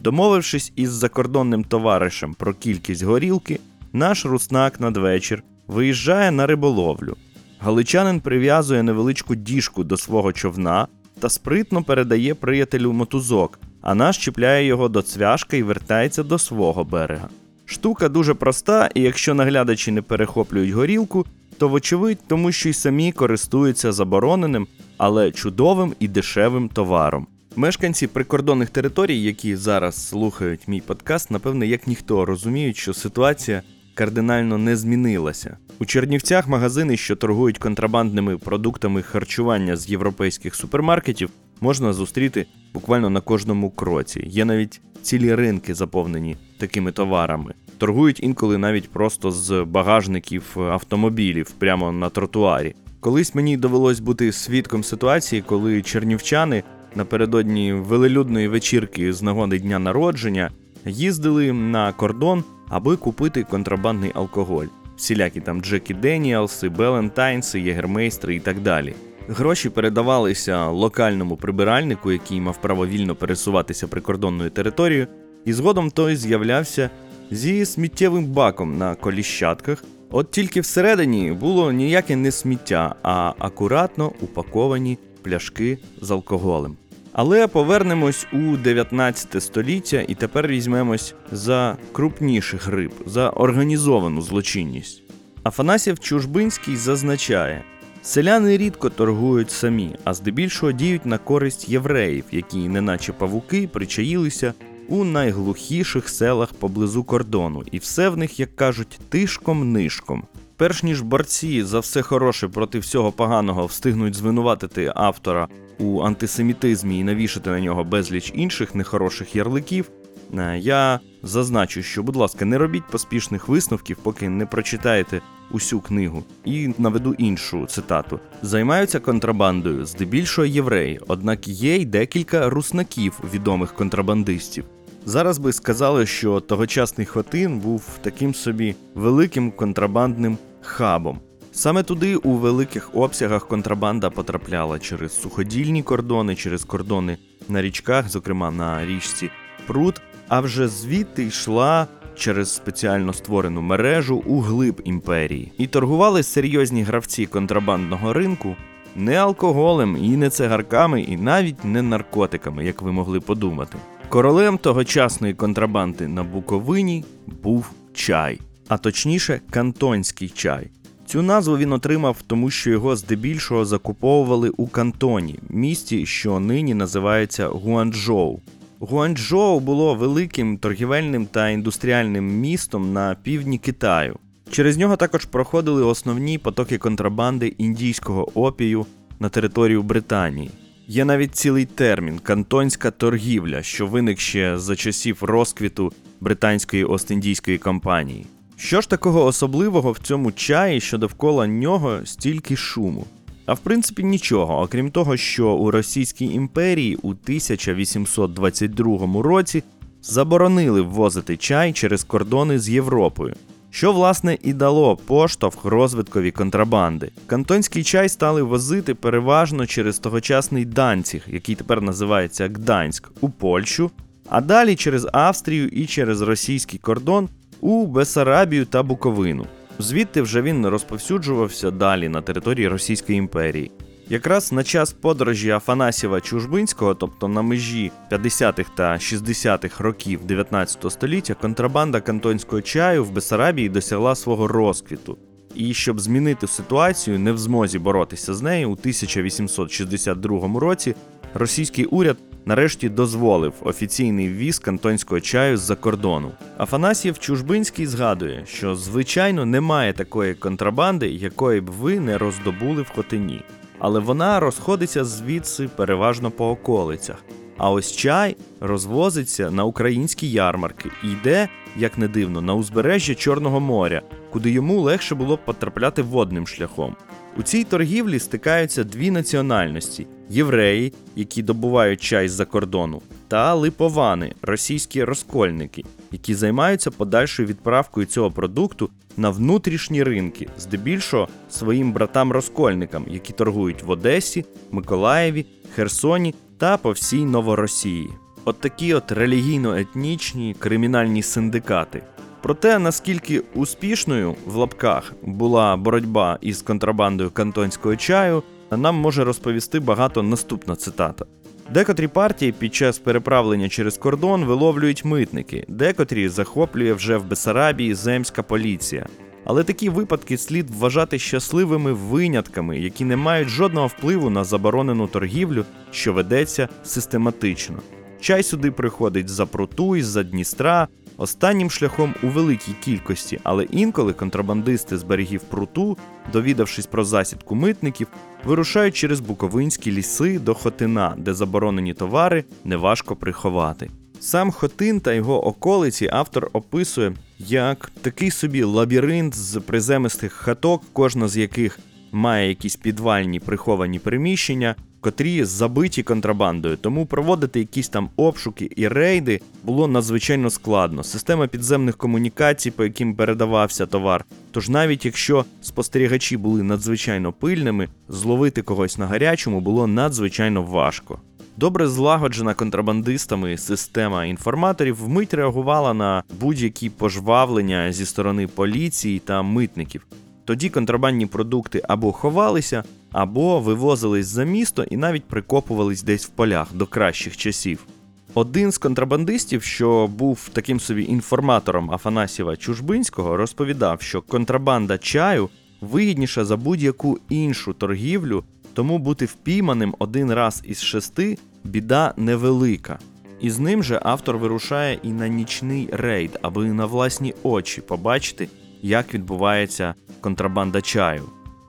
Домовившись 0.00 0.72
із 0.76 0.90
закордонним 0.90 1.64
товаришем 1.64 2.34
про 2.34 2.54
кількість 2.54 3.02
горілки, 3.02 3.60
наш 3.94 4.24
руснак 4.24 4.80
надвечір 4.80 5.42
виїжджає 5.68 6.30
на 6.30 6.46
риболовлю. 6.46 7.16
Галичанин 7.58 8.20
прив'язує 8.20 8.82
невеличку 8.82 9.34
діжку 9.34 9.84
до 9.84 9.96
свого 9.96 10.32
човна 10.32 10.86
та 11.20 11.28
спритно 11.28 11.82
передає 11.82 12.34
приятелю 12.34 12.92
мотузок, 12.92 13.60
а 13.82 13.94
наш 13.94 14.18
чіпляє 14.18 14.66
його 14.66 14.88
до 14.88 15.02
цвяшка 15.02 15.56
і 15.56 15.62
вертається 15.62 16.22
до 16.22 16.38
свого 16.38 16.84
берега. 16.84 17.28
Штука 17.64 18.08
дуже 18.08 18.34
проста, 18.34 18.90
і 18.94 19.02
якщо 19.02 19.34
наглядачі 19.34 19.90
не 19.90 20.02
перехоплюють 20.02 20.70
горілку, 20.70 21.26
то 21.58 21.68
вочевидь 21.68 22.18
тому, 22.28 22.52
що 22.52 22.68
й 22.68 22.72
самі 22.72 23.12
користуються 23.12 23.92
забороненим, 23.92 24.66
але 24.96 25.30
чудовим 25.30 25.94
і 25.98 26.08
дешевим 26.08 26.68
товаром. 26.68 27.26
Мешканці 27.56 28.06
прикордонних 28.06 28.70
територій, 28.70 29.22
які 29.22 29.56
зараз 29.56 30.08
слухають 30.08 30.68
мій 30.68 30.80
подкаст, 30.80 31.30
напевне, 31.30 31.66
як 31.66 31.86
ніхто 31.86 32.24
розуміють, 32.24 32.76
що 32.76 32.94
ситуація 32.94 33.62
кардинально 33.94 34.58
не 34.58 34.76
змінилася. 34.76 35.56
У 35.78 35.84
Чернівцях 35.84 36.48
магазини, 36.48 36.96
що 36.96 37.16
торгують 37.16 37.58
контрабандними 37.58 38.38
продуктами 38.38 39.02
харчування 39.02 39.76
з 39.76 39.88
європейських 39.88 40.54
супермаркетів, 40.54 41.30
можна 41.60 41.92
зустріти 41.92 42.46
буквально 42.74 43.10
на 43.10 43.20
кожному 43.20 43.70
кроці. 43.70 44.24
Є 44.26 44.44
навіть 44.44 44.80
цілі 45.02 45.34
ринки 45.34 45.74
заповнені 45.74 46.36
такими 46.58 46.92
товарами. 46.92 47.54
Торгують 47.78 48.22
інколи 48.22 48.58
навіть 48.58 48.90
просто 48.90 49.30
з 49.30 49.64
багажників 49.64 50.56
автомобілів 50.56 51.50
прямо 51.50 51.92
на 51.92 52.08
тротуарі. 52.08 52.74
Колись 53.00 53.34
мені 53.34 53.56
довелось 53.56 54.00
бути 54.00 54.32
свідком 54.32 54.84
ситуації, 54.84 55.42
коли 55.46 55.82
чернівчани 55.82 56.62
напередодні 56.94 57.72
велелюдної 57.72 58.48
вечірки 58.48 59.12
з 59.12 59.22
нагоди 59.22 59.58
дня 59.58 59.78
народження 59.78 60.50
їздили 60.86 61.52
на 61.52 61.92
кордон, 61.92 62.44
аби 62.68 62.96
купити 62.96 63.42
контрабандний 63.42 64.12
алкоголь. 64.14 64.66
Всілякі 64.96 65.40
там 65.40 65.62
Джекі 65.62 65.94
Деніалси, 65.94 66.68
Белентайнси, 66.68 67.60
Єгермейстри 67.60 68.34
і 68.34 68.40
так 68.40 68.60
далі. 68.60 68.94
Гроші 69.28 69.68
передавалися 69.68 70.68
локальному 70.68 71.36
прибиральнику, 71.36 72.12
який 72.12 72.40
мав 72.40 72.60
право 72.60 72.86
вільно 72.86 73.14
пересуватися 73.14 73.88
прикордонною 73.88 74.50
територією, 74.50 75.06
і 75.44 75.52
згодом 75.52 75.90
той 75.90 76.16
з'являвся 76.16 76.90
зі 77.30 77.66
сміттєвим 77.66 78.26
баком 78.26 78.78
на 78.78 78.94
коліщатках. 78.94 79.84
От 80.10 80.30
тільки 80.30 80.60
всередині 80.60 81.32
було 81.32 81.72
ніяке 81.72 82.16
не 82.16 82.30
сміття, 82.30 82.94
а 83.02 83.32
акуратно 83.38 84.12
упаковані 84.20 84.98
пляшки 85.22 85.78
з 86.00 86.10
алкоголем. 86.10 86.76
Але 87.16 87.46
повернемось 87.46 88.26
у 88.32 88.56
19 88.56 89.42
століття 89.42 90.04
і 90.08 90.14
тепер 90.14 90.48
візьмемось 90.48 91.14
за 91.32 91.76
крупніших 91.92 92.68
риб, 92.68 92.92
за 93.06 93.30
організовану 93.30 94.22
злочинність. 94.22 95.02
Афанасів 95.42 95.98
Чужбинський 95.98 96.76
зазначає: 96.76 97.64
селяни 98.02 98.56
рідко 98.56 98.90
торгують 98.90 99.50
самі, 99.50 99.96
а 100.04 100.14
здебільшого 100.14 100.72
діють 100.72 101.06
на 101.06 101.18
користь 101.18 101.68
євреїв, 101.68 102.24
які, 102.30 102.68
неначе 102.68 103.12
павуки, 103.12 103.68
причаїлися 103.72 104.54
у 104.88 105.04
найглухіших 105.04 106.08
селах 106.08 106.52
поблизу 106.52 107.04
кордону, 107.04 107.62
і 107.72 107.78
все 107.78 108.08
в 108.08 108.16
них, 108.16 108.40
як 108.40 108.56
кажуть, 108.56 108.98
тишком-нишком. 109.10 110.22
Перш 110.56 110.82
ніж 110.82 111.00
борці 111.00 111.62
за 111.62 111.80
все 111.80 112.02
хороше 112.02 112.48
проти 112.48 112.78
всього 112.78 113.12
поганого 113.12 113.66
встигнуть 113.66 114.14
звинуватити 114.14 114.92
автора 114.94 115.48
у 115.78 116.00
антисемітизмі 116.00 116.98
і 116.98 117.04
навішати 117.04 117.50
на 117.50 117.60
нього 117.60 117.84
безліч 117.84 118.32
інших 118.34 118.74
нехороших 118.74 119.36
ярликів, 119.36 119.90
е, 120.38 120.58
я 120.58 121.00
зазначу, 121.22 121.82
що, 121.82 122.02
будь 122.02 122.16
ласка, 122.16 122.44
не 122.44 122.58
робіть 122.58 122.86
поспішних 122.90 123.48
висновків, 123.48 123.96
поки 124.02 124.28
не 124.28 124.46
прочитаєте 124.46 125.20
усю 125.50 125.80
книгу. 125.80 126.24
І 126.44 126.74
наведу 126.78 127.14
іншу 127.14 127.66
цитату: 127.66 128.20
займаються 128.42 129.00
контрабандою 129.00 129.86
здебільшого 129.86 130.46
євреї, 130.46 131.00
однак 131.08 131.48
є 131.48 131.76
й 131.76 131.84
декілька 131.84 132.50
руснаків 132.50 133.20
відомих 133.34 133.74
контрабандистів. 133.74 134.64
Зараз 135.06 135.38
би 135.38 135.52
сказали, 135.52 136.06
що 136.06 136.40
тогочасний 136.40 137.06
Хотин 137.06 137.58
був 137.58 137.84
таким 138.02 138.34
собі 138.34 138.74
великим 138.94 139.50
контрабандним 139.50 140.38
хабом. 140.60 141.18
Саме 141.52 141.82
туди 141.82 142.16
у 142.16 142.30
великих 142.30 142.90
обсягах 142.94 143.48
контрабанда 143.48 144.10
потрапляла 144.10 144.78
через 144.78 145.20
суходільні 145.20 145.82
кордони, 145.82 146.34
через 146.34 146.64
кордони 146.64 147.18
на 147.48 147.62
річках, 147.62 148.08
зокрема 148.08 148.50
на 148.50 148.86
річці 148.86 149.30
Прут, 149.66 150.00
а 150.28 150.40
вже 150.40 150.68
звідти 150.68 151.24
йшла 151.24 151.86
через 152.14 152.54
спеціально 152.54 153.12
створену 153.12 153.62
мережу 153.62 154.22
у 154.26 154.40
глиб 154.40 154.80
імперії. 154.84 155.52
І 155.58 155.66
торгували 155.66 156.22
серйозні 156.22 156.82
гравці 156.82 157.26
контрабандного 157.26 158.12
ринку 158.12 158.56
не 158.96 159.16
алкоголем 159.16 159.96
і 159.96 160.16
не 160.16 160.30
цигарками, 160.30 161.02
і 161.02 161.16
навіть 161.16 161.64
не 161.64 161.82
наркотиками, 161.82 162.64
як 162.64 162.82
ви 162.82 162.92
могли 162.92 163.20
подумати. 163.20 163.78
Королем 164.08 164.58
тогочасної 164.58 165.34
контрабанди 165.34 166.08
на 166.08 166.24
Буковині 166.24 167.04
був 167.42 167.70
чай, 167.94 168.40
а 168.68 168.78
точніше, 168.78 169.40
кантонський 169.50 170.28
чай. 170.28 170.70
Цю 171.06 171.22
назву 171.22 171.56
він 171.56 171.72
отримав, 171.72 172.16
тому 172.26 172.50
що 172.50 172.70
його 172.70 172.96
здебільшого 172.96 173.64
закуповували 173.64 174.50
у 174.50 174.66
Кантоні, 174.66 175.38
місті, 175.48 176.06
що 176.06 176.40
нині 176.40 176.74
називається 176.74 177.48
Гуанчжоу. 177.48 178.40
Гуанчжоу 178.80 179.60
було 179.60 179.94
великим 179.94 180.58
торгівельним 180.58 181.26
та 181.26 181.48
індустріальним 181.48 182.40
містом 182.40 182.92
на 182.92 183.16
півдні 183.22 183.58
Китаю. 183.58 184.16
Через 184.50 184.76
нього 184.76 184.96
також 184.96 185.24
проходили 185.24 185.84
основні 185.84 186.38
потоки 186.38 186.78
контрабанди 186.78 187.46
індійського 187.58 188.40
опію 188.40 188.86
на 189.20 189.28
територію 189.28 189.82
Британії. 189.82 190.50
Є 190.88 191.04
навіть 191.04 191.36
цілий 191.36 191.64
термін 191.64 192.18
кантонська 192.18 192.90
торгівля, 192.90 193.62
що 193.62 193.86
виник 193.86 194.20
ще 194.20 194.58
за 194.58 194.76
часів 194.76 195.18
розквіту 195.22 195.92
британської 196.20 196.84
Ост-Індійської 196.84 197.58
компанії. 197.58 198.26
Що 198.56 198.80
ж 198.80 198.90
такого 198.90 199.24
особливого 199.24 199.92
в 199.92 199.98
цьому 199.98 200.32
чаї, 200.32 200.80
що 200.80 200.98
довкола 200.98 201.46
нього 201.46 202.00
стільки 202.04 202.56
шуму? 202.56 203.06
А 203.46 203.52
в 203.52 203.58
принципі 203.58 204.04
нічого, 204.04 204.60
окрім 204.60 204.90
того, 204.90 205.16
що 205.16 205.52
у 205.52 205.70
Російській 205.70 206.26
імперії 206.26 206.96
у 206.96 207.10
1822 207.10 209.22
році 209.22 209.62
заборонили 210.02 210.80
ввозити 210.80 211.36
чай 211.36 211.72
через 211.72 212.04
кордони 212.04 212.58
з 212.58 212.68
Європою, 212.68 213.34
що 213.74 213.92
власне 213.92 214.38
і 214.42 214.52
дало 214.52 214.96
поштовх 214.96 215.64
розвиткові 215.64 216.30
контрабанди. 216.30 217.10
Кантонський 217.26 217.82
чай 217.82 218.08
стали 218.08 218.42
возити 218.42 218.94
переважно 218.94 219.66
через 219.66 219.98
тогочасний 219.98 220.64
Данціг, 220.64 221.24
який 221.26 221.54
тепер 221.54 221.82
називається 221.82 222.48
Гданськ, 222.48 223.10
у 223.20 223.28
Польщу, 223.28 223.90
а 224.28 224.40
далі 224.40 224.76
через 224.76 225.06
Австрію 225.12 225.68
і 225.68 225.86
через 225.86 226.20
російський 226.20 226.78
кордон 226.78 227.28
у 227.60 227.86
Бесарабію 227.86 228.64
та 228.64 228.82
Буковину. 228.82 229.46
Звідти 229.78 230.22
вже 230.22 230.42
він 230.42 230.66
розповсюджувався 230.66 231.70
далі 231.70 232.08
на 232.08 232.22
території 232.22 232.68
Російської 232.68 233.18
імперії. 233.18 233.70
Якраз 234.08 234.52
на 234.52 234.64
час 234.64 234.92
подорожі 234.92 235.50
Афанасєва 235.50 236.20
Чужбинського, 236.20 236.94
тобто 236.94 237.28
на 237.28 237.42
межі 237.42 237.92
50-х 238.10 238.70
та 238.74 238.92
60-х 238.92 239.84
років 239.84 240.24
19 240.24 240.92
століття, 240.92 241.34
контрабанда 241.34 242.00
кантонського 242.00 242.62
чаю 242.62 243.04
в 243.04 243.10
Бесарабії 243.10 243.68
досягла 243.68 244.14
свого 244.14 244.48
розквіту. 244.48 245.18
І 245.54 245.74
щоб 245.74 246.00
змінити 246.00 246.46
ситуацію, 246.46 247.18
не 247.18 247.32
в 247.32 247.38
змозі 247.38 247.78
боротися 247.78 248.34
з 248.34 248.42
нею, 248.42 248.70
у 248.70 248.72
1862 248.72 250.60
році 250.60 250.94
російський 251.34 251.84
уряд 251.84 252.16
нарешті 252.46 252.88
дозволив 252.88 253.52
офіційний 253.60 254.28
ввіз 254.28 254.58
кантонського 254.58 255.20
чаю 255.20 255.56
з-за 255.56 255.76
кордону. 255.76 256.30
Афанасьєв 256.58 257.18
Чужбинський 257.18 257.86
згадує, 257.86 258.42
що 258.46 258.74
звичайно 258.76 259.46
немає 259.46 259.92
такої 259.92 260.34
контрабанди, 260.34 261.08
якої 261.08 261.60
б 261.60 261.70
ви 261.70 262.00
не 262.00 262.18
роздобули 262.18 262.82
в 262.82 262.88
Хотині, 262.88 263.42
але 263.84 264.00
вона 264.00 264.40
розходиться 264.40 265.04
звідси 265.04 265.68
переважно 265.76 266.30
по 266.30 266.50
околицях. 266.50 267.24
А 267.58 267.70
ось 267.70 267.96
чай 267.96 268.36
розвозиться 268.60 269.50
на 269.50 269.64
українські 269.64 270.30
ярмарки 270.30 270.90
і 271.04 271.08
йде, 271.08 271.48
як 271.76 271.98
не 271.98 272.08
дивно, 272.08 272.40
на 272.40 272.54
узбережжя 272.54 273.14
Чорного 273.14 273.60
моря, 273.60 274.02
куди 274.30 274.50
йому 274.50 274.80
легше 274.80 275.14
було 275.14 275.36
б 275.36 275.44
потрапляти 275.44 276.02
водним 276.02 276.46
шляхом. 276.46 276.96
У 277.36 277.42
цій 277.42 277.64
торгівлі 277.64 278.18
стикаються 278.18 278.84
дві 278.84 279.10
національності: 279.10 280.06
євреї, 280.30 280.92
які 281.16 281.42
добувають 281.42 282.02
чай 282.02 282.28
з-за 282.28 282.44
кордону, 282.44 283.02
та 283.28 283.54
липовани, 283.54 284.34
російські 284.42 285.04
розкольники, 285.04 285.84
які 286.14 286.34
займаються 286.34 286.90
подальшою 286.90 287.48
відправкою 287.48 288.06
цього 288.06 288.30
продукту 288.30 288.90
на 289.16 289.30
внутрішні 289.30 290.02
ринки, 290.02 290.48
здебільшого 290.58 291.28
своїм 291.50 291.92
братам-розкольникам, 291.92 293.04
які 293.08 293.32
торгують 293.32 293.82
в 293.82 293.90
Одесі, 293.90 294.44
Миколаєві, 294.70 295.46
Херсоні 295.74 296.34
та 296.58 296.76
по 296.76 296.90
всій 296.90 297.24
Новоросії. 297.24 298.08
От 298.44 298.60
такі 298.60 298.94
от 298.94 299.12
релігійно-етнічні 299.12 300.54
кримінальні 300.58 301.22
синдикати. 301.22 302.02
Про 302.42 302.54
те, 302.54 302.78
наскільки 302.78 303.42
успішною 303.54 304.34
в 304.46 304.56
лапках 304.56 305.12
була 305.22 305.76
боротьба 305.76 306.38
із 306.40 306.62
контрабандою 306.62 307.30
кантонського 307.30 307.96
чаю, 307.96 308.42
нам 308.70 308.94
може 308.94 309.24
розповісти 309.24 309.80
багато 309.80 310.22
наступна 310.22 310.76
цитата. 310.76 311.24
Декотрі 311.70 312.08
партії 312.08 312.52
під 312.52 312.74
час 312.74 312.98
переправлення 312.98 313.68
через 313.68 313.98
кордон 313.98 314.44
виловлюють 314.44 315.04
митники, 315.04 315.64
декотрі 315.68 316.28
захоплює 316.28 316.92
вже 316.92 317.16
в 317.16 317.24
Бесарабії 317.24 317.94
земська 317.94 318.42
поліція. 318.42 319.06
Але 319.44 319.64
такі 319.64 319.88
випадки 319.88 320.36
слід 320.36 320.70
вважати 320.70 321.18
щасливими 321.18 321.92
винятками, 321.92 322.78
які 322.78 323.04
не 323.04 323.16
мають 323.16 323.48
жодного 323.48 323.86
впливу 323.86 324.30
на 324.30 324.44
заборонену 324.44 325.06
торгівлю, 325.06 325.64
що 325.90 326.12
ведеться 326.12 326.68
систематично. 326.84 327.78
Чай 328.20 328.42
сюди 328.42 328.70
приходить 328.70 329.28
з-за 329.28 329.46
пруту, 329.46 329.96
із-за 329.96 330.22
Дністра, 330.22 330.88
останнім 331.16 331.70
шляхом 331.70 332.14
у 332.22 332.26
великій 332.26 332.72
кількості, 332.84 333.40
але 333.42 333.64
інколи 333.64 334.12
контрабандисти 334.12 334.98
з 334.98 335.02
берегів 335.02 335.40
пруту, 335.40 335.96
довідавшись 336.32 336.86
про 336.86 337.04
засідку 337.04 337.54
митників, 337.54 338.06
вирушають 338.44 338.96
через 338.96 339.20
буковинські 339.20 339.92
ліси 339.92 340.38
до 340.38 340.54
Хотина, 340.54 341.14
де 341.18 341.34
заборонені 341.34 341.94
товари 341.94 342.44
неважко 342.64 343.16
приховати. 343.16 343.90
Сам 344.20 344.50
Хотин 344.50 345.00
та 345.00 345.12
його 345.12 345.46
околиці 345.46 346.08
автор 346.12 346.50
описує 346.52 347.12
як 347.38 347.90
такий 348.02 348.30
собі 348.30 348.62
лабіринт 348.62 349.34
з 349.34 349.60
приземистих 349.60 350.32
хаток, 350.32 350.82
кожна 350.92 351.28
з 351.28 351.36
яких 351.36 351.78
має 352.12 352.48
якісь 352.48 352.76
підвальні 352.76 353.40
приховані 353.40 353.98
приміщення, 353.98 354.74
котрі 355.04 355.44
забиті 355.44 356.02
контрабандою, 356.02 356.76
тому 356.76 357.06
проводити 357.06 357.58
якісь 357.58 357.88
там 357.88 358.08
обшуки 358.16 358.70
і 358.76 358.88
рейди 358.88 359.40
було 359.64 359.88
надзвичайно 359.88 360.50
складно. 360.50 361.02
Система 361.02 361.46
підземних 361.46 361.96
комунікацій, 361.96 362.70
по 362.70 362.84
яким 362.84 363.14
передавався 363.14 363.86
товар. 363.86 364.24
Тож 364.50 364.68
навіть 364.68 365.04
якщо 365.04 365.44
спостерігачі 365.62 366.36
були 366.36 366.62
надзвичайно 366.62 367.32
пильними, 367.32 367.88
зловити 368.08 368.62
когось 368.62 368.98
на 368.98 369.06
гарячому 369.06 369.60
було 369.60 369.86
надзвичайно 369.86 370.62
важко. 370.62 371.18
Добре 371.56 371.88
злагоджена 371.88 372.54
контрабандистами 372.54 373.56
система 373.56 374.24
інформаторів 374.24 374.96
вмить 375.04 375.34
реагувала 375.34 375.94
на 375.94 376.22
будь-які 376.40 376.90
пожвавлення 376.90 377.92
зі 377.92 378.06
сторони 378.06 378.46
поліції 378.46 379.18
та 379.18 379.42
митників. 379.42 380.06
Тоді 380.44 380.68
контрабандні 380.68 381.26
продукти 381.26 381.82
або 381.88 382.12
ховалися, 382.12 382.84
або 383.12 383.60
вивозились 383.60 384.26
за 384.26 384.44
місто 384.44 384.84
і 384.90 384.96
навіть 384.96 385.24
прикопувались 385.24 386.02
десь 386.02 386.26
в 386.26 386.28
полях 386.28 386.74
до 386.74 386.86
кращих 386.86 387.36
часів. 387.36 387.86
Один 388.34 388.72
з 388.72 388.78
контрабандистів, 388.78 389.62
що 389.62 390.06
був 390.06 390.48
таким 390.52 390.80
собі 390.80 391.04
інформатором 391.04 391.90
Афанасіва 391.90 392.56
Чужбинського, 392.56 393.36
розповідав, 393.36 394.02
що 394.02 394.22
контрабанда 394.22 394.98
чаю 394.98 395.48
вигідніша 395.80 396.44
за 396.44 396.56
будь-яку 396.56 397.18
іншу 397.28 397.72
торгівлю, 397.72 398.44
тому 398.72 398.98
бути 398.98 399.24
впійманим 399.24 399.94
один 399.98 400.32
раз 400.32 400.62
із 400.64 400.82
шести 400.82 401.38
біда 401.64 402.14
невелика. 402.16 402.98
І 403.40 403.50
з 403.50 403.58
ним 403.58 403.82
же 403.82 404.00
автор 404.02 404.38
вирушає 404.38 404.98
і 405.02 405.08
на 405.08 405.28
нічний 405.28 405.88
рейд, 405.92 406.38
аби 406.42 406.72
на 406.72 406.86
власні 406.86 407.34
очі 407.42 407.80
побачити, 407.80 408.48
як 408.84 409.14
відбувається 409.14 409.94
контрабанда 410.20 410.80
чаю. 410.80 411.22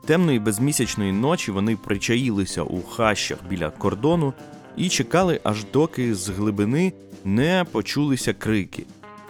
Темної 0.05 0.39
безмісячної 0.39 1.11
ночі 1.11 1.51
вони 1.51 1.75
причаїлися 1.75 2.63
у 2.63 2.81
хащах 2.81 3.37
біля 3.49 3.69
кордону 3.69 4.33
і 4.77 4.89
чекали, 4.89 5.39
аж 5.43 5.65
доки 5.73 6.15
з 6.15 6.29
глибини 6.29 6.93
не 7.25 7.65
почулися 7.71 8.33
крики. 8.33 8.85